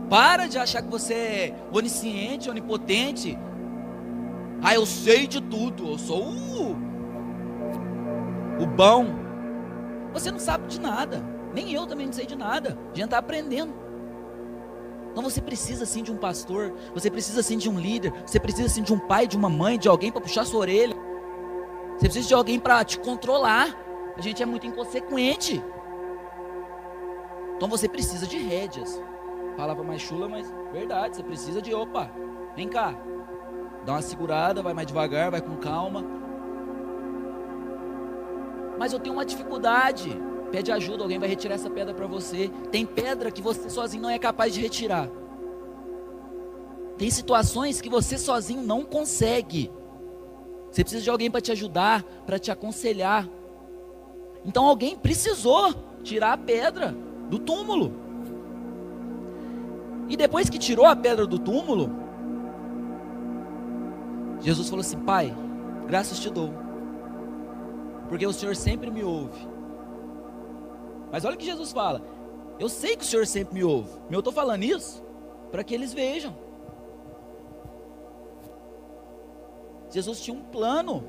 Para 0.09 0.46
de 0.46 0.59
achar 0.59 0.83
que 0.83 0.88
você 0.88 1.14
é 1.14 1.55
onisciente, 1.72 2.49
onipotente. 2.49 3.38
Ah, 4.62 4.75
eu 4.75 4.87
sei 4.87 5.27
de 5.27 5.40
tudo, 5.40 5.90
eu 5.90 5.99
sou 5.99 6.25
o, 6.25 6.77
o 8.61 8.66
bom. 8.66 9.07
Você 10.12 10.31
não 10.31 10.38
sabe 10.38 10.66
de 10.68 10.81
nada. 10.81 11.36
Nem 11.57 11.73
eu 11.73 11.87
também 11.87 12.05
não 12.05 12.12
sei 12.12 12.27
de 12.27 12.37
nada. 12.37 12.79
A 12.92 12.95
gente 12.95 13.07
está 13.07 13.16
aprendendo. 13.16 13.73
Então 15.11 15.23
você 15.23 15.40
precisa 15.40 15.87
sim 15.87 16.03
de 16.03 16.12
um 16.12 16.16
pastor, 16.19 16.75
você 16.92 17.11
precisa 17.11 17.42
sim 17.42 17.57
de 17.57 17.71
um 17.71 17.81
líder, 17.81 18.12
você 18.27 18.38
precisa 18.38 18.69
sim 18.69 18.83
de 18.83 18.92
um 18.92 18.99
pai, 18.99 19.27
de 19.27 19.38
uma 19.38 19.49
mãe, 19.49 19.79
de 19.79 19.88
alguém 19.88 20.12
para 20.12 20.21
puxar 20.21 20.45
sua 20.45 20.61
orelha. 20.61 20.95
Você 21.95 22.05
precisa 22.05 22.29
de 22.29 22.35
alguém 22.35 22.61
para 22.61 22.85
te 22.85 23.01
controlar. 23.01 23.75
A 24.14 24.21
gente 24.21 24.42
é 24.42 24.47
muito 24.47 24.66
inconsequente. 24.66 25.64
Então 27.57 27.71
você 27.71 27.88
precisa 27.88 28.27
de 28.27 28.37
rédeas. 28.37 29.03
Palavra 29.57 29.83
mais 29.83 30.03
chula, 30.03 30.29
mas 30.29 30.53
verdade, 30.71 31.16
você 31.16 31.23
precisa 31.23 31.62
de 31.62 31.75
opa, 31.75 32.11
vem 32.55 32.69
cá. 32.69 32.95
Dá 33.87 33.92
uma 33.92 34.03
segurada, 34.03 34.62
vai 34.62 34.75
mais 34.75 34.87
devagar, 34.87 35.31
vai 35.31 35.40
com 35.40 35.57
calma. 35.57 36.05
Mas 38.79 38.92
eu 38.92 38.99
tenho 38.99 39.14
uma 39.14 39.25
dificuldade. 39.25 40.21
Pede 40.50 40.70
ajuda, 40.70 41.02
alguém 41.02 41.18
vai 41.18 41.28
retirar 41.28 41.54
essa 41.54 41.70
pedra 41.70 41.92
para 41.92 42.06
você. 42.06 42.50
Tem 42.70 42.87
pedra 42.87 43.30
que 43.30 43.42
você 43.42 43.68
sozinho 43.68 44.02
não 44.02 44.11
é 44.11 44.18
capaz 44.18 44.54
de 44.54 44.61
retirar. 44.61 45.09
Tem 46.96 47.11
situações 47.11 47.80
que 47.80 47.90
você 47.90 48.16
sozinho 48.16 48.62
não 48.62 48.85
consegue. 48.85 49.70
Você 50.70 50.82
precisa 50.82 51.02
de 51.02 51.11
alguém 51.11 51.30
para 51.30 51.40
te 51.40 51.52
ajudar, 51.52 52.02
para 52.24 52.38
te 52.38 52.50
aconselhar. 52.50 53.28
Então 54.44 54.64
alguém 54.66 54.96
precisou 54.96 55.74
tirar 56.02 56.32
a 56.32 56.38
pedra 56.38 56.94
do 57.28 57.38
túmulo. 57.38 57.92
E 60.09 60.16
depois 60.16 60.48
que 60.48 60.59
tirou 60.59 60.87
a 60.87 60.94
pedra 60.94 61.26
do 61.26 61.38
túmulo, 61.38 61.90
Jesus 64.40 64.68
falou 64.68 64.80
assim: 64.80 64.98
Pai, 64.98 65.35
graças 65.87 66.20
te 66.20 66.30
dou, 66.30 66.52
porque 68.09 68.26
o 68.26 68.32
Senhor 68.32 68.54
sempre 68.54 68.90
me 68.90 69.02
ouve. 69.02 69.56
Mas 71.16 71.24
olha 71.24 71.35
o 71.35 71.38
que 71.38 71.46
Jesus 71.46 71.72
fala: 71.72 72.02
Eu 72.59 72.68
sei 72.68 72.94
que 72.94 73.02
o 73.02 73.07
Senhor 73.07 73.26
sempre 73.26 73.55
me 73.55 73.64
ouve, 73.64 73.88
mas 74.05 74.12
eu 74.12 74.18
estou 74.18 74.35
falando 74.35 74.64
isso 74.64 75.02
para 75.50 75.64
que 75.64 75.72
eles 75.72 75.94
vejam. 75.94 76.37
Jesus 79.90 80.20
tinha 80.20 80.37
um 80.37 80.42
plano, 80.42 81.02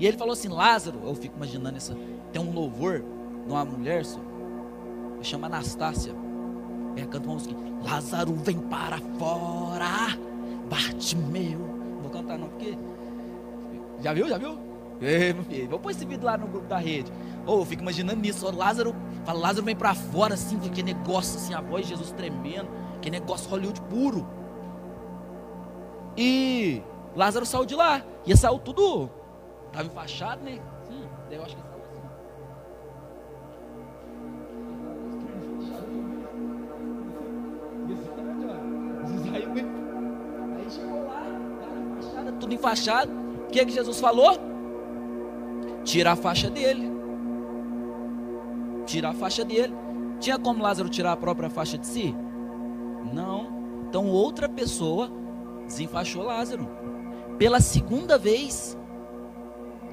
e 0.00 0.04
ele 0.04 0.16
falou 0.16 0.32
assim: 0.32 0.48
Lázaro, 0.48 0.98
eu 1.04 1.14
fico 1.14 1.36
imaginando 1.36 1.76
essa, 1.76 1.96
tem 2.32 2.42
um 2.42 2.52
louvor 2.52 3.04
de 3.46 3.52
uma 3.52 3.64
mulher 3.64 4.04
só, 4.04 4.18
chama 5.22 5.46
Anastácia. 5.46 6.12
Ela 6.96 7.06
canta 7.06 7.28
uma 7.28 7.34
música: 7.34 7.54
Lázaro 7.88 8.34
vem 8.34 8.58
para 8.58 8.98
fora, 9.16 10.18
bate 10.68 11.16
meu. 11.16 11.60
Não 11.60 12.02
vou 12.02 12.10
cantar 12.10 12.36
não, 12.36 12.48
porque. 12.48 12.76
Já 14.02 14.12
viu? 14.12 14.28
Já 14.28 14.38
viu? 14.38 14.58
Ei, 15.00 15.32
meu 15.32 15.44
filho, 15.44 15.68
vou 15.68 15.78
pôr 15.78 15.90
esse 15.90 16.04
vídeo 16.04 16.24
lá 16.24 16.36
no 16.36 16.48
grupo 16.48 16.66
da 16.66 16.78
rede. 16.78 17.12
Ou 17.46 17.58
oh, 17.58 17.60
eu 17.60 17.64
fico 17.64 17.82
imaginando 17.82 18.26
isso, 18.26 18.50
Lázaro, 18.50 18.92
fala, 19.26 19.40
Lázaro 19.40 19.64
vem 19.64 19.76
para 19.76 19.94
fora 19.94 20.34
assim, 20.34 20.58
que 20.58 20.82
negócio 20.82 21.36
assim, 21.36 21.52
a 21.52 21.60
voz 21.60 21.86
de 21.86 21.90
Jesus 21.90 22.12
tremendo, 22.12 22.68
que 23.02 23.10
negócio 23.10 23.50
Hollywood 23.50 23.80
puro. 23.82 24.26
E 26.16 26.82
Lázaro 27.14 27.44
saiu 27.44 27.66
de 27.66 27.74
lá, 27.74 28.02
ia 28.24 28.36
saiu 28.36 28.58
tudo, 28.58 29.10
tava 29.72 29.86
enfaixado, 29.86 30.42
né? 30.42 30.60
Sim, 30.88 31.02
eu 31.30 31.42
acho 31.42 31.56
que 31.56 31.62
saiu 31.62 31.82
assim. 31.82 32.00
Aí 40.56 40.70
chegou 40.70 41.06
lá, 41.06 41.22
cara, 42.14 42.32
tudo 42.32 42.54
enfaixado. 42.54 43.12
O 43.46 43.48
que, 43.48 43.60
é 43.60 43.64
que 43.64 43.72
Jesus 43.72 44.00
falou? 44.00 44.56
tira 45.86 46.12
a 46.12 46.16
faixa 46.16 46.50
dele. 46.50 46.95
Tira 48.86 49.10
a 49.10 49.12
faixa 49.12 49.44
dele. 49.44 49.74
Tinha 50.20 50.38
como 50.38 50.62
Lázaro 50.62 50.88
tirar 50.88 51.12
a 51.12 51.16
própria 51.16 51.50
faixa 51.50 51.76
de 51.76 51.86
si? 51.86 52.14
Não. 53.12 53.84
Então 53.88 54.06
outra 54.06 54.48
pessoa 54.48 55.10
desenfaixou 55.66 56.22
Lázaro. 56.22 56.66
Pela 57.38 57.60
segunda 57.60 58.16
vez, 58.16 58.78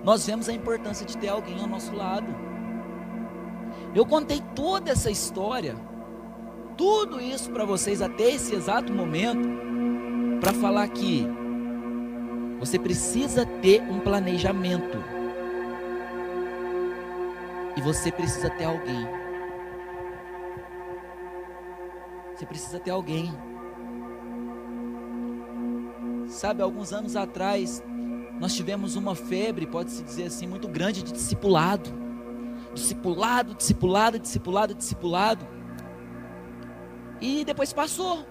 nós 0.04 0.26
vemos 0.26 0.48
a 0.48 0.54
importância 0.54 1.06
de 1.06 1.18
ter 1.18 1.30
alguém 1.30 1.60
ao 1.60 1.68
nosso 1.68 1.94
lado. 1.96 2.28
Eu 3.94 4.06
contei 4.06 4.42
toda 4.56 4.92
essa 4.92 5.12
história, 5.12 5.76
tudo 6.78 7.20
isso 7.22 7.52
para 7.52 7.66
vocês 7.66 8.02
até 8.02 8.32
esse 8.32 8.56
exato 8.56 8.94
momento, 8.94 9.48
para 10.40 10.54
falar 10.54 10.88
que 10.88 11.28
você 12.60 12.80
precisa 12.80 13.46
ter 13.46 13.82
um 13.84 14.00
planejamento. 14.00 15.13
E 17.76 17.82
você 17.82 18.12
precisa 18.12 18.50
ter 18.50 18.66
alguém. 18.66 19.08
Você 22.36 22.46
precisa 22.46 22.80
ter 22.80 22.92
alguém. 22.92 23.34
Sabe, 26.28 26.62
alguns 26.62 26.94
anos 26.94 27.16
atrás, 27.16 27.84
nós 28.40 28.54
tivemos 28.54 28.96
uma 28.96 29.16
febre, 29.16 29.66
pode-se 29.66 30.04
dizer 30.04 30.26
assim, 30.26 30.48
muito 30.48 30.68
grande 30.68 31.04
de 31.04 31.12
discipulado. 31.12 31.90
Discipulado, 32.74 33.56
discipulado, 33.56 34.20
discipulado, 34.20 34.76
discipulado. 34.76 35.48
E 37.22 37.46
depois 37.46 37.72
passou. 37.72 38.26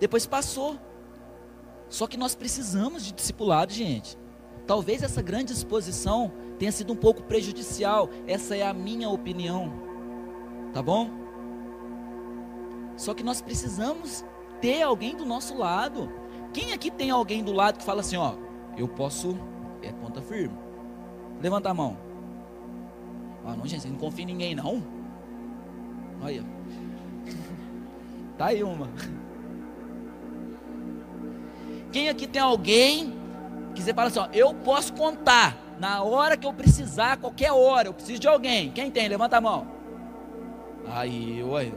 Depois 0.00 0.26
passou. 0.26 0.78
Só 1.88 2.06
que 2.06 2.16
nós 2.16 2.34
precisamos 2.34 3.04
de 3.04 3.12
discipulado, 3.12 3.72
gente. 3.72 4.18
Talvez 4.66 5.02
essa 5.02 5.22
grande 5.22 5.52
exposição 5.52 6.32
tenha 6.58 6.72
sido 6.72 6.92
um 6.92 6.96
pouco 6.96 7.22
prejudicial. 7.22 8.08
Essa 8.26 8.56
é 8.56 8.66
a 8.66 8.74
minha 8.74 9.08
opinião. 9.08 9.72
Tá 10.72 10.82
bom? 10.82 11.10
Só 12.96 13.14
que 13.14 13.22
nós 13.22 13.40
precisamos 13.40 14.24
ter 14.60 14.82
alguém 14.82 15.16
do 15.16 15.24
nosso 15.24 15.56
lado. 15.56 16.10
Quem 16.52 16.72
aqui 16.72 16.90
tem 16.90 17.10
alguém 17.10 17.42
do 17.42 17.52
lado 17.52 17.78
que 17.78 17.84
fala 17.84 18.00
assim, 18.00 18.16
ó, 18.16 18.34
eu 18.76 18.88
posso 18.88 19.36
é 19.82 19.92
ponta 19.92 20.22
firme. 20.22 20.56
Levanta 21.40 21.70
a 21.70 21.74
mão. 21.74 21.96
Ah, 23.44 23.54
não, 23.54 23.66
gente, 23.66 23.86
não 23.86 23.96
confia 23.96 24.24
em 24.24 24.26
ninguém 24.26 24.54
não. 24.54 24.82
Olha. 26.22 26.44
Tá 28.36 28.46
aí 28.46 28.64
uma. 28.64 28.90
Quem 31.92 32.08
aqui 32.08 32.26
tem 32.26 32.42
alguém 32.42 33.14
que 33.76 33.80
você 33.80 33.94
fala 33.94 34.08
assim, 34.08 34.18
ó, 34.18 34.28
eu 34.32 34.52
posso 34.52 34.92
contar 34.94 35.56
na 35.78 36.02
hora 36.02 36.36
que 36.36 36.46
eu 36.46 36.52
precisar, 36.52 37.16
qualquer 37.16 37.52
hora, 37.52 37.88
eu 37.88 37.94
preciso 37.94 38.20
de 38.20 38.28
alguém. 38.28 38.70
Quem 38.70 38.90
tem? 38.90 39.08
Levanta 39.08 39.36
a 39.36 39.40
mão. 39.40 39.66
Aí, 40.86 41.42
oi, 41.42 41.72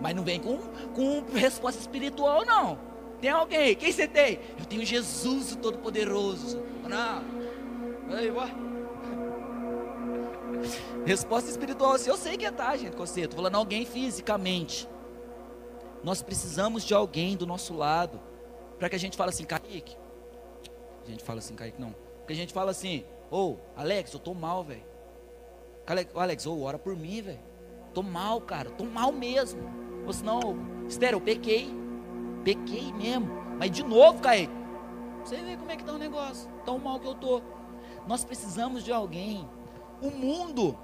mas 0.00 0.14
não 0.14 0.22
vem 0.22 0.40
com, 0.40 0.58
com 0.94 1.24
resposta 1.32 1.80
espiritual, 1.80 2.44
não. 2.44 2.78
Tem 3.20 3.30
alguém? 3.30 3.74
Quem 3.74 3.90
você 3.90 4.06
tem? 4.06 4.38
Eu 4.58 4.66
tenho 4.66 4.84
Jesus, 4.84 5.52
o 5.52 5.56
Todo-Poderoso. 5.56 6.62
Não. 6.86 7.24
Aí, 8.14 8.30
ó. 8.30 8.44
Resposta 11.06 11.50
espiritual, 11.50 11.92
assim, 11.92 12.10
eu 12.10 12.16
sei 12.16 12.36
que 12.36 12.44
é 12.44 12.50
tá, 12.50 12.76
gente, 12.76 12.96
você. 12.96 13.22
Estou 13.22 13.36
falando 13.36 13.54
alguém 13.56 13.86
fisicamente. 13.86 14.88
Nós 16.02 16.22
precisamos 16.22 16.84
de 16.84 16.92
alguém 16.92 17.36
do 17.36 17.46
nosso 17.46 17.72
lado. 17.74 18.20
Para 18.78 18.90
que 18.90 18.96
a 18.96 18.98
gente 18.98 19.16
fale 19.16 19.30
assim, 19.30 19.44
Kaique. 19.44 19.96
A 21.06 21.10
gente 21.10 21.24
fala 21.24 21.38
assim, 21.38 21.54
Kaique, 21.54 21.80
não. 21.80 21.94
Porque 22.24 22.32
a 22.32 22.36
gente 22.36 22.54
fala 22.54 22.70
assim, 22.70 23.04
ô, 23.30 23.50
oh, 23.50 23.56
Alex, 23.76 24.14
eu 24.14 24.18
tô 24.18 24.32
mal, 24.32 24.64
velho. 24.64 24.82
Alex, 26.14 26.46
ô, 26.46 26.54
oh, 26.54 26.62
ora 26.62 26.78
por 26.78 26.96
mim, 26.96 27.20
velho. 27.20 27.38
Tô 27.92 28.02
mal, 28.02 28.40
cara, 28.40 28.70
tô 28.70 28.84
mal 28.84 29.12
mesmo. 29.12 29.60
Ou 30.06 30.12
senão, 30.12 30.56
Estéreo, 30.88 31.18
eu 31.18 31.20
pequei. 31.20 31.70
Pequei 32.42 32.90
mesmo. 32.94 33.28
Mas 33.58 33.70
de 33.70 33.82
novo, 33.82 34.22
Kaique. 34.22 34.50
Você 35.22 35.36
vê 35.36 35.54
como 35.54 35.70
é 35.70 35.76
que 35.76 35.84
tá 35.84 35.92
o 35.92 35.98
negócio. 35.98 36.50
Tão 36.64 36.78
mal 36.78 36.98
que 36.98 37.06
eu 37.06 37.14
tô. 37.14 37.42
Nós 38.06 38.24
precisamos 38.24 38.82
de 38.82 38.90
alguém. 38.90 39.46
O 40.00 40.10
mundo, 40.10 40.78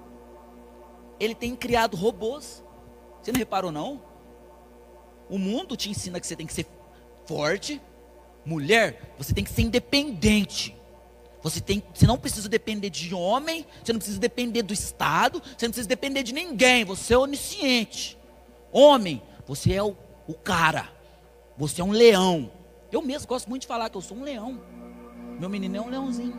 ele 1.18 1.34
tem 1.34 1.56
criado 1.56 1.96
robôs. 1.96 2.62
Você 3.22 3.32
não 3.32 3.38
reparou, 3.38 3.72
não? 3.72 4.02
O 5.30 5.38
mundo 5.38 5.74
te 5.74 5.88
ensina 5.88 6.20
que 6.20 6.26
você 6.26 6.36
tem 6.36 6.46
que 6.46 6.52
ser 6.52 6.66
forte. 7.24 7.80
Mulher, 8.44 9.14
você 9.16 9.32
tem 9.32 9.42
que 9.42 9.50
ser 9.50 9.62
independente. 9.62 10.76
Você, 11.42 11.60
tem, 11.60 11.82
você 11.94 12.06
não 12.06 12.18
precisa 12.18 12.48
depender 12.48 12.90
de 12.90 13.14
homem, 13.14 13.64
você 13.82 13.92
não 13.92 13.98
precisa 13.98 14.20
depender 14.20 14.62
do 14.62 14.74
Estado, 14.74 15.40
você 15.40 15.66
não 15.66 15.72
precisa 15.72 15.88
depender 15.88 16.22
de 16.22 16.34
ninguém, 16.34 16.84
você 16.84 17.14
é 17.14 17.18
onisciente. 17.18 18.18
Homem, 18.70 19.22
você 19.46 19.72
é 19.72 19.82
o, 19.82 19.96
o 20.26 20.34
cara, 20.34 20.90
você 21.56 21.80
é 21.80 21.84
um 21.84 21.92
leão. 21.92 22.52
Eu 22.92 23.00
mesmo 23.00 23.26
gosto 23.26 23.48
muito 23.48 23.62
de 23.62 23.68
falar 23.68 23.88
que 23.88 23.96
eu 23.96 24.02
sou 24.02 24.16
um 24.16 24.22
leão. 24.22 24.60
Meu 25.38 25.48
menino 25.48 25.76
é 25.76 25.80
um 25.80 25.88
leãozinho. 25.88 26.38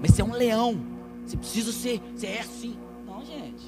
Mas 0.00 0.12
você 0.12 0.22
é 0.22 0.24
um 0.24 0.32
leão. 0.32 0.84
Você 1.24 1.36
precisa 1.36 1.70
ser, 1.70 2.00
você 2.14 2.26
é 2.26 2.40
assim. 2.40 2.76
Não, 3.06 3.24
gente. 3.24 3.64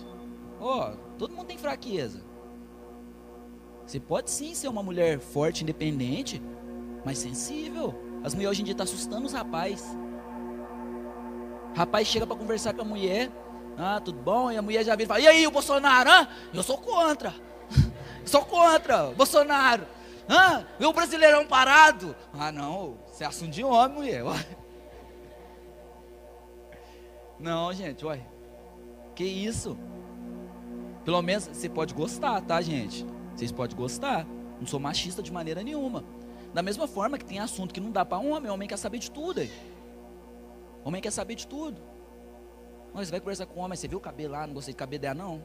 Oh, 0.60 0.96
todo 1.16 1.34
mundo 1.34 1.46
tem 1.46 1.58
fraqueza. 1.58 2.24
Você 3.86 4.00
pode 4.00 4.30
sim 4.30 4.54
ser 4.54 4.68
uma 4.68 4.82
mulher 4.82 5.20
forte, 5.20 5.62
independente, 5.62 6.42
mas 7.04 7.18
sensível. 7.18 7.94
As 8.24 8.34
mulheres 8.34 8.52
hoje 8.52 8.62
em 8.62 8.64
dia 8.64 8.72
estão 8.72 8.86
tá 8.86 8.92
assustando 8.92 9.26
os 9.26 9.32
rapazes. 9.32 9.84
Rapaz 11.74 12.06
chega 12.06 12.26
para 12.26 12.36
conversar 12.36 12.74
com 12.74 12.82
a 12.82 12.84
mulher. 12.84 13.30
Ah, 13.76 14.00
tudo 14.04 14.18
bom? 14.20 14.50
E 14.50 14.56
a 14.56 14.62
mulher 14.62 14.84
já 14.84 14.94
vira 14.94 15.04
e 15.04 15.08
fala: 15.08 15.20
E 15.20 15.26
aí, 15.26 15.46
o 15.46 15.50
Bolsonaro? 15.50 16.28
Eu 16.52 16.62
sou 16.62 16.78
contra. 16.78 17.34
Sou 18.24 18.44
contra, 18.44 19.06
Bolsonaro. 19.06 19.84
Ah, 20.28 20.62
o 20.78 20.92
brasileirão 20.92 21.44
parado. 21.44 22.14
Ah, 22.32 22.52
não, 22.52 22.98
você 23.06 23.24
é 23.24 23.26
assunto 23.26 23.50
de 23.50 23.64
homem, 23.64 23.96
mulher. 23.96 24.22
Não, 27.40 27.72
gente, 27.72 28.06
olha. 28.06 28.24
Que 29.16 29.24
isso? 29.24 29.76
Pelo 31.04 31.20
menos 31.20 31.48
você 31.48 31.68
pode 31.68 31.92
gostar, 31.92 32.40
tá, 32.42 32.62
gente? 32.62 33.04
Vocês 33.34 33.50
podem 33.50 33.76
gostar. 33.76 34.24
Não 34.60 34.66
sou 34.66 34.78
machista 34.78 35.20
de 35.20 35.32
maneira 35.32 35.64
nenhuma. 35.64 36.04
Da 36.52 36.62
mesma 36.62 36.86
forma 36.86 37.18
que 37.18 37.24
tem 37.24 37.38
assunto 37.38 37.72
que 37.72 37.80
não 37.80 37.90
dá 37.90 38.04
para 38.04 38.18
homem, 38.18 38.50
homem 38.50 38.68
quer 38.68 38.76
saber 38.76 38.98
de 38.98 39.10
tudo. 39.10 39.40
Aí. 39.40 39.50
Homem 40.84 41.00
quer 41.00 41.10
saber 41.10 41.34
de 41.34 41.46
tudo. 41.46 41.80
Mas 42.92 43.08
você 43.08 43.12
vai 43.12 43.20
conversar 43.20 43.46
com 43.46 43.60
homem, 43.60 43.76
você 43.76 43.88
viu 43.88 43.98
o 43.98 44.00
cabelo 44.00 44.32
lá, 44.32 44.46
não 44.46 44.54
gostei 44.54 44.74
de 44.74 44.78
cabelo 44.78 45.00
dela, 45.00 45.14
não. 45.14 45.42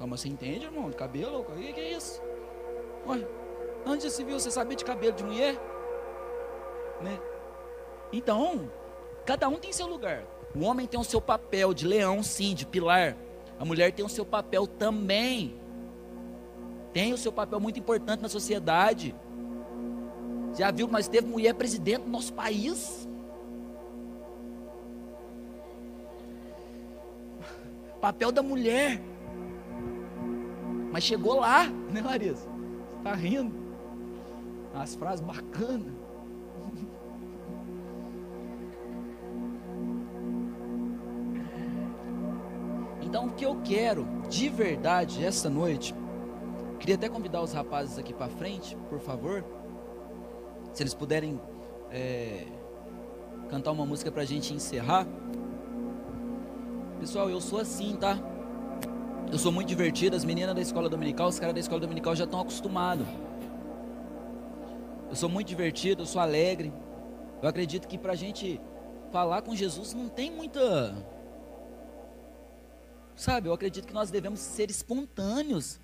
Mas 0.00 0.20
você 0.20 0.28
entende, 0.28 0.64
irmão? 0.64 0.90
De 0.90 0.96
cabelo? 0.96 1.40
O 1.40 1.44
que, 1.44 1.72
que 1.72 1.80
é 1.80 1.92
isso? 1.92 2.20
Olha, 3.06 3.28
já 4.00 4.10
se 4.10 4.24
viu 4.24 4.38
você 4.38 4.50
saber 4.50 4.74
de 4.74 4.84
cabelo 4.84 5.16
de 5.16 5.24
mulher? 5.24 5.54
Né? 7.00 7.18
Então, 8.12 8.70
cada 9.24 9.48
um 9.48 9.56
tem 9.56 9.72
seu 9.72 9.86
lugar. 9.86 10.24
O 10.54 10.64
homem 10.64 10.86
tem 10.86 10.98
o 10.98 11.04
seu 11.04 11.20
papel 11.20 11.74
de 11.74 11.86
leão, 11.86 12.22
sim, 12.22 12.54
de 12.54 12.66
pilar. 12.66 13.16
A 13.58 13.64
mulher 13.64 13.92
tem 13.92 14.04
o 14.04 14.08
seu 14.08 14.24
papel 14.24 14.66
também. 14.66 15.60
Tem 16.92 17.12
o 17.12 17.18
seu 17.18 17.32
papel 17.32 17.60
muito 17.60 17.78
importante 17.78 18.20
na 18.20 18.28
sociedade. 18.28 19.14
Já 20.58 20.72
viu 20.72 20.88
que 20.88 20.92
nós 20.92 21.06
teve 21.06 21.28
mulher 21.28 21.54
presidente 21.54 22.02
do 22.02 22.10
nosso 22.10 22.32
país? 22.32 23.08
Papel 28.00 28.32
da 28.32 28.42
mulher. 28.42 29.00
Mas 30.90 31.04
chegou 31.04 31.38
lá, 31.38 31.66
né, 31.92 32.02
Larissa? 32.02 32.48
Está 32.96 33.14
rindo. 33.14 33.54
As 34.74 34.96
frases 34.96 35.24
bacanas. 35.24 35.94
Então, 43.00 43.28
o 43.28 43.32
que 43.32 43.46
eu 43.46 43.58
quero 43.64 44.06
de 44.28 44.50
verdade 44.50 45.24
essa 45.24 45.48
noite, 45.48 45.94
queria 46.78 46.94
até 46.94 47.08
convidar 47.08 47.40
os 47.40 47.54
rapazes 47.54 47.98
aqui 47.98 48.12
para 48.12 48.28
frente, 48.28 48.76
por 48.90 49.00
favor, 49.00 49.42
se 50.72 50.82
eles 50.82 50.94
puderem 50.94 51.40
é, 51.90 52.46
cantar 53.48 53.72
uma 53.72 53.86
música 53.86 54.10
para 54.10 54.22
a 54.22 54.26
gente 54.26 54.52
encerrar. 54.52 55.06
Pessoal, 57.00 57.30
eu 57.30 57.40
sou 57.40 57.60
assim, 57.60 57.96
tá? 57.96 58.18
Eu 59.30 59.38
sou 59.38 59.52
muito 59.52 59.68
divertido, 59.68 60.16
as 60.16 60.24
meninas 60.24 60.54
da 60.54 60.60
escola 60.60 60.88
dominical, 60.88 61.28
os 61.28 61.38
caras 61.38 61.54
da 61.54 61.60
escola 61.60 61.80
dominical 61.80 62.16
já 62.16 62.24
estão 62.24 62.40
acostumados. 62.40 63.06
Eu 65.08 65.16
sou 65.16 65.28
muito 65.28 65.48
divertido, 65.48 66.02
eu 66.02 66.06
sou 66.06 66.20
alegre. 66.20 66.72
Eu 67.42 67.48
acredito 67.48 67.86
que 67.86 67.96
para 67.96 68.12
a 68.12 68.16
gente 68.16 68.60
falar 69.10 69.42
com 69.42 69.54
Jesus 69.54 69.94
não 69.94 70.08
tem 70.08 70.30
muita. 70.30 70.94
Sabe, 73.14 73.48
eu 73.48 73.52
acredito 73.52 73.86
que 73.86 73.94
nós 73.94 74.10
devemos 74.10 74.40
ser 74.40 74.70
espontâneos 74.70 75.80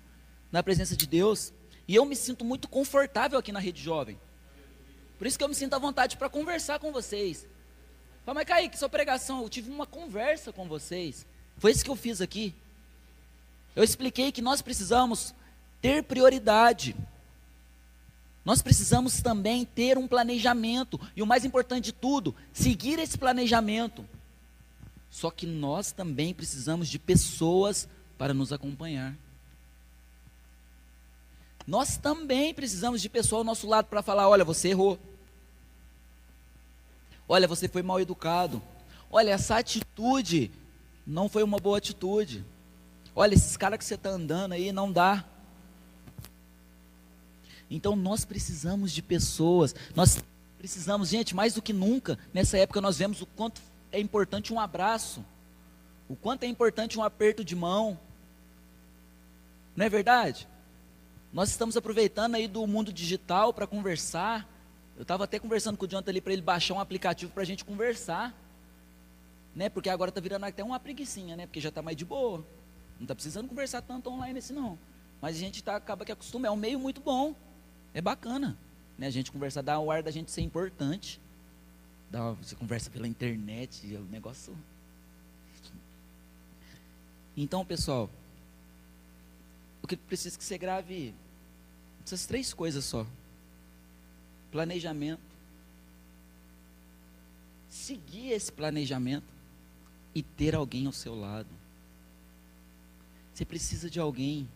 na 0.51 0.63
presença 0.63 0.95
de 0.95 1.07
Deus. 1.07 1.53
E 1.87 1.95
eu 1.95 2.05
me 2.05 2.15
sinto 2.15 2.43
muito 2.43 2.67
confortável 2.67 3.37
aqui 3.37 3.51
na 3.51 3.59
Rede 3.59 3.81
Jovem. 3.81 4.19
Por 5.17 5.27
isso 5.27 5.37
que 5.37 5.43
eu 5.43 5.49
me 5.49 5.55
sinto 5.55 5.73
à 5.73 5.79
vontade 5.79 6.17
para 6.17 6.29
conversar 6.29 6.79
com 6.79 6.91
vocês. 6.91 7.47
Fala, 8.25 8.35
mas 8.35 8.47
Kaique, 8.47 8.77
sua 8.77 8.89
pregação, 8.89 9.43
eu 9.43 9.49
tive 9.49 9.69
uma 9.69 9.85
conversa 9.85 10.51
com 10.51 10.67
vocês. 10.67 11.25
Foi 11.57 11.71
isso 11.71 11.83
que 11.83 11.89
eu 11.89 11.95
fiz 11.95 12.21
aqui. 12.21 12.53
Eu 13.75 13.83
expliquei 13.83 14.31
que 14.31 14.41
nós 14.41 14.61
precisamos 14.61 15.33
ter 15.81 16.03
prioridade. 16.03 16.95
Nós 18.43 18.61
precisamos 18.61 19.21
também 19.21 19.65
ter 19.65 19.97
um 19.97 20.07
planejamento. 20.07 20.99
E 21.15 21.21
o 21.21 21.25
mais 21.25 21.45
importante 21.45 21.85
de 21.85 21.91
tudo, 21.91 22.35
seguir 22.53 22.99
esse 22.99 23.17
planejamento. 23.17 24.05
Só 25.09 25.31
que 25.31 25.45
nós 25.45 25.91
também 25.91 26.33
precisamos 26.33 26.87
de 26.89 26.99
pessoas 26.99 27.87
para 28.17 28.33
nos 28.33 28.51
acompanhar. 28.51 29.15
Nós 31.67 31.97
também 31.97 32.53
precisamos 32.53 33.01
de 33.01 33.09
pessoa 33.09 33.39
ao 33.39 33.43
nosso 33.43 33.67
lado 33.67 33.87
para 33.87 34.01
falar: 34.01 34.29
olha, 34.29 34.43
você 34.43 34.69
errou. 34.69 34.99
Olha, 37.27 37.47
você 37.47 37.67
foi 37.67 37.81
mal 37.81 37.99
educado. 37.99 38.61
Olha, 39.09 39.31
essa 39.31 39.57
atitude 39.57 40.51
não 41.05 41.27
foi 41.27 41.43
uma 41.43 41.57
boa 41.57 41.77
atitude. 41.77 42.45
Olha, 43.15 43.33
esses 43.33 43.57
caras 43.57 43.79
que 43.79 43.85
você 43.85 43.95
está 43.95 44.09
andando 44.09 44.53
aí 44.53 44.71
não 44.71 44.91
dá. 44.91 45.25
Então 47.69 47.95
nós 47.95 48.25
precisamos 48.25 48.91
de 48.91 49.01
pessoas. 49.01 49.73
Nós 49.95 50.23
precisamos, 50.57 51.09
gente, 51.09 51.35
mais 51.35 51.53
do 51.53 51.61
que 51.61 51.73
nunca, 51.73 52.19
nessa 52.33 52.57
época 52.57 52.81
nós 52.81 52.97
vemos 52.97 53.21
o 53.21 53.25
quanto 53.25 53.61
é 53.91 53.99
importante 53.99 54.53
um 54.53 54.59
abraço. 54.59 55.25
O 56.07 56.15
quanto 56.15 56.43
é 56.43 56.47
importante 56.47 56.99
um 56.99 57.03
aperto 57.03 57.43
de 57.43 57.55
mão. 57.55 57.99
Não 59.75 59.85
é 59.85 59.89
verdade? 59.89 60.47
Nós 61.35 61.49
estamos 61.49 61.75
aproveitando 61.75 62.35
aí 62.35 62.47
do 62.47 62.65
mundo 62.65 62.93
digital 62.93 63.53
para 63.53 63.67
conversar. 63.67 64.49
Eu 64.95 65.01
estava 65.01 65.25
até 65.25 65.37
conversando 65.37 65.75
com 65.75 65.83
o 65.83 65.87
Jonathan 65.87 66.09
ali 66.09 66.21
para 66.21 66.31
ele 66.31 66.41
baixar 66.41 66.75
um 66.75 66.79
aplicativo 66.79 67.29
para 67.29 67.43
a 67.43 67.45
gente 67.45 67.65
conversar. 67.65 68.33
Né? 69.53 69.67
Porque 69.67 69.89
agora 69.89 70.07
está 70.07 70.21
virando 70.21 70.45
até 70.45 70.63
uma 70.63 70.79
preguiçinha, 70.79 71.35
né? 71.35 71.45
Porque 71.45 71.59
já 71.59 71.67
está 71.67 71.81
mais 71.81 71.97
de 71.97 72.05
boa. 72.05 72.37
Não 72.95 73.01
está 73.01 73.13
precisando 73.13 73.49
conversar 73.49 73.81
tanto 73.81 74.09
online 74.09 74.39
assim, 74.39 74.53
não. 74.53 74.79
Mas 75.21 75.35
a 75.35 75.39
gente 75.39 75.61
tá, 75.61 75.75
acaba 75.75 76.05
que 76.05 76.11
acostuma. 76.13 76.47
É 76.47 76.51
um 76.51 76.55
meio 76.55 76.79
muito 76.79 77.01
bom. 77.01 77.35
É 77.93 77.99
bacana. 77.99 78.57
Né? 78.97 79.07
A 79.07 79.11
gente 79.11 79.29
conversar, 79.29 79.61
dá 79.61 79.77
o 79.77 79.91
ar 79.91 80.01
da 80.01 80.11
gente 80.11 80.31
ser 80.31 80.39
importante. 80.39 81.19
Dá, 82.09 82.31
você 82.31 82.55
conversa 82.55 82.89
pela 82.89 83.09
internet, 83.09 83.93
é 83.93 83.99
o 83.99 84.05
negócio. 84.05 84.57
Então, 87.35 87.65
pessoal, 87.65 88.09
o 89.83 89.87
que 89.87 89.97
precisa 89.97 90.37
que 90.37 90.43
você 90.45 90.57
grave 90.57 91.13
essas 92.05 92.25
três 92.25 92.53
coisas 92.53 92.85
só 92.85 93.05
planejamento, 94.55 95.19
seguir 97.69 98.31
esse 98.31 98.49
planejamento 98.49 99.25
e 100.13 100.23
ter 100.23 100.55
alguém 100.55 100.85
ao 100.85 100.93
seu 100.93 101.13
lado. 101.13 101.49
Você 103.33 103.43
precisa 103.43 103.89
de 103.89 103.99
alguém. 103.99 104.47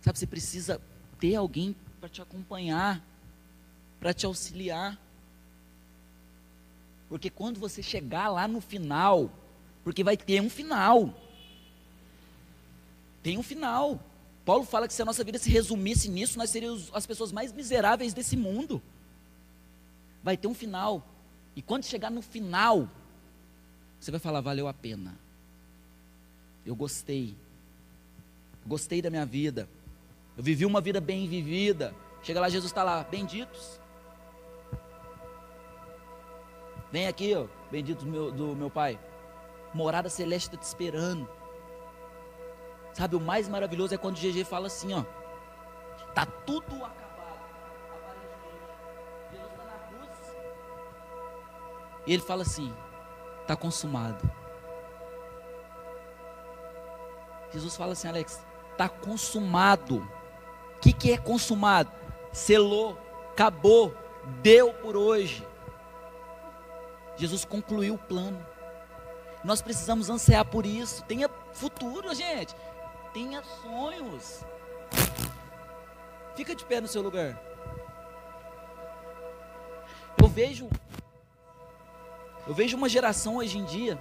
Sabe, 0.00 0.18
você 0.18 0.26
precisa 0.26 0.80
ter 1.20 1.34
alguém 1.34 1.76
para 2.00 2.08
te 2.08 2.22
acompanhar, 2.22 3.04
para 4.00 4.14
te 4.14 4.24
auxiliar. 4.24 4.98
Porque 7.10 7.28
quando 7.28 7.60
você 7.60 7.82
chegar 7.82 8.30
lá 8.30 8.48
no 8.48 8.62
final, 8.62 9.30
porque 9.82 10.02
vai 10.02 10.16
ter 10.16 10.40
um 10.40 10.48
final. 10.48 11.14
Tem 13.22 13.36
um 13.36 13.42
final. 13.42 14.00
Paulo 14.44 14.64
fala 14.64 14.86
que 14.86 14.92
se 14.92 15.00
a 15.00 15.04
nossa 15.04 15.24
vida 15.24 15.38
se 15.38 15.50
resumisse 15.50 16.08
nisso, 16.08 16.36
nós 16.38 16.50
seríamos 16.50 16.90
as 16.92 17.06
pessoas 17.06 17.32
mais 17.32 17.52
miseráveis 17.52 18.12
desse 18.12 18.36
mundo. 18.36 18.82
Vai 20.22 20.36
ter 20.36 20.46
um 20.46 20.54
final. 20.54 21.02
E 21.56 21.62
quando 21.62 21.84
chegar 21.84 22.10
no 22.10 22.20
final, 22.20 22.88
você 23.98 24.10
vai 24.10 24.20
falar: 24.20 24.40
valeu 24.40 24.68
a 24.68 24.74
pena. 24.74 25.18
Eu 26.64 26.76
gostei. 26.76 27.34
Gostei 28.66 29.00
da 29.00 29.10
minha 29.10 29.24
vida. 29.24 29.68
Eu 30.36 30.42
vivi 30.42 30.66
uma 30.66 30.80
vida 30.80 31.00
bem 31.00 31.28
vivida. 31.28 31.94
Chega 32.22 32.40
lá, 32.40 32.48
Jesus 32.48 32.70
está 32.70 32.82
lá, 32.82 33.04
benditos. 33.04 33.80
Vem 36.90 37.06
aqui, 37.06 37.34
ó, 37.34 37.46
bendito 37.70 38.06
meu, 38.06 38.30
do 38.30 38.54
meu 38.54 38.70
Pai. 38.70 38.98
Morada 39.72 40.08
celeste 40.08 40.48
está 40.48 40.56
te 40.56 40.66
esperando. 40.66 41.28
Sabe, 42.94 43.16
o 43.16 43.20
mais 43.20 43.48
maravilhoso 43.48 43.92
é 43.92 43.98
quando 43.98 44.16
o 44.16 44.20
GG 44.20 44.44
fala 44.44 44.68
assim, 44.68 44.94
ó. 44.94 45.02
Tá 46.14 46.24
tudo 46.24 46.76
acabado, 46.76 47.40
aparentemente. 47.90 49.32
Jesus 49.32 49.50
está 49.50 49.64
na 49.64 49.78
cruz. 49.88 50.36
E 52.06 52.12
ele 52.12 52.22
fala 52.22 52.42
assim: 52.42 52.72
tá 53.48 53.56
consumado. 53.56 54.30
Jesus 57.52 57.76
fala 57.76 57.92
assim, 57.94 58.06
Alex, 58.06 58.40
tá 58.78 58.88
consumado. 58.88 59.96
O 60.76 60.80
que, 60.80 60.92
que 60.92 61.12
é 61.12 61.18
consumado? 61.18 61.90
Selou, 62.32 62.96
acabou, 63.32 63.92
deu 64.40 64.72
por 64.72 64.96
hoje. 64.96 65.44
Jesus 67.16 67.44
concluiu 67.44 67.94
o 67.94 67.98
plano. 67.98 68.44
Nós 69.42 69.60
precisamos 69.60 70.08
ansiar 70.08 70.44
por 70.44 70.64
isso. 70.64 71.02
Tenha 71.04 71.28
futuro, 71.52 72.14
gente 72.14 72.54
tenha 73.14 73.42
sonhos. 73.62 74.44
Fica 76.34 76.52
de 76.54 76.64
pé 76.64 76.80
no 76.80 76.88
seu 76.88 77.00
lugar. 77.00 77.40
Eu 80.20 80.28
vejo 80.28 80.68
eu 82.46 82.52
vejo 82.52 82.76
uma 82.76 82.88
geração 82.88 83.36
hoje 83.36 83.56
em 83.56 83.64
dia 83.64 83.98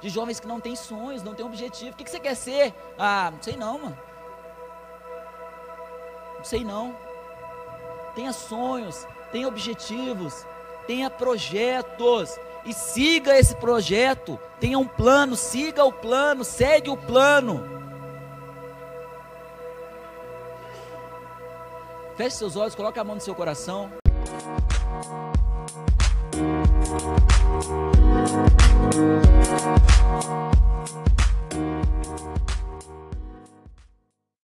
de 0.00 0.08
jovens 0.08 0.38
que 0.38 0.46
não 0.46 0.60
têm 0.60 0.76
sonhos, 0.76 1.22
não 1.22 1.34
têm 1.34 1.44
objetivo. 1.44 1.90
O 1.90 1.96
que, 1.96 2.04
que 2.04 2.10
você 2.10 2.20
quer 2.20 2.34
ser? 2.34 2.74
Ah, 2.98 3.30
não 3.30 3.42
sei 3.42 3.56
não, 3.56 3.78
mano. 3.78 3.98
Não 6.36 6.44
sei 6.44 6.64
não. 6.64 6.96
Tenha 8.14 8.32
sonhos, 8.32 9.06
tenha 9.32 9.48
objetivos, 9.48 10.46
tenha 10.86 11.10
projetos 11.10 12.38
e 12.64 12.72
siga 12.72 13.36
esse 13.38 13.54
projeto. 13.56 14.38
Tenha 14.58 14.78
um 14.78 14.86
plano, 14.86 15.36
siga 15.36 15.84
o 15.84 15.92
plano, 15.92 16.44
segue 16.44 16.90
o 16.90 16.96
plano. 16.96 17.62
Feche 22.16 22.36
seus 22.36 22.56
olhos, 22.56 22.74
coloque 22.74 22.98
a 22.98 23.04
mão 23.04 23.16
no 23.16 23.20
seu 23.20 23.34
coração. 23.34 23.90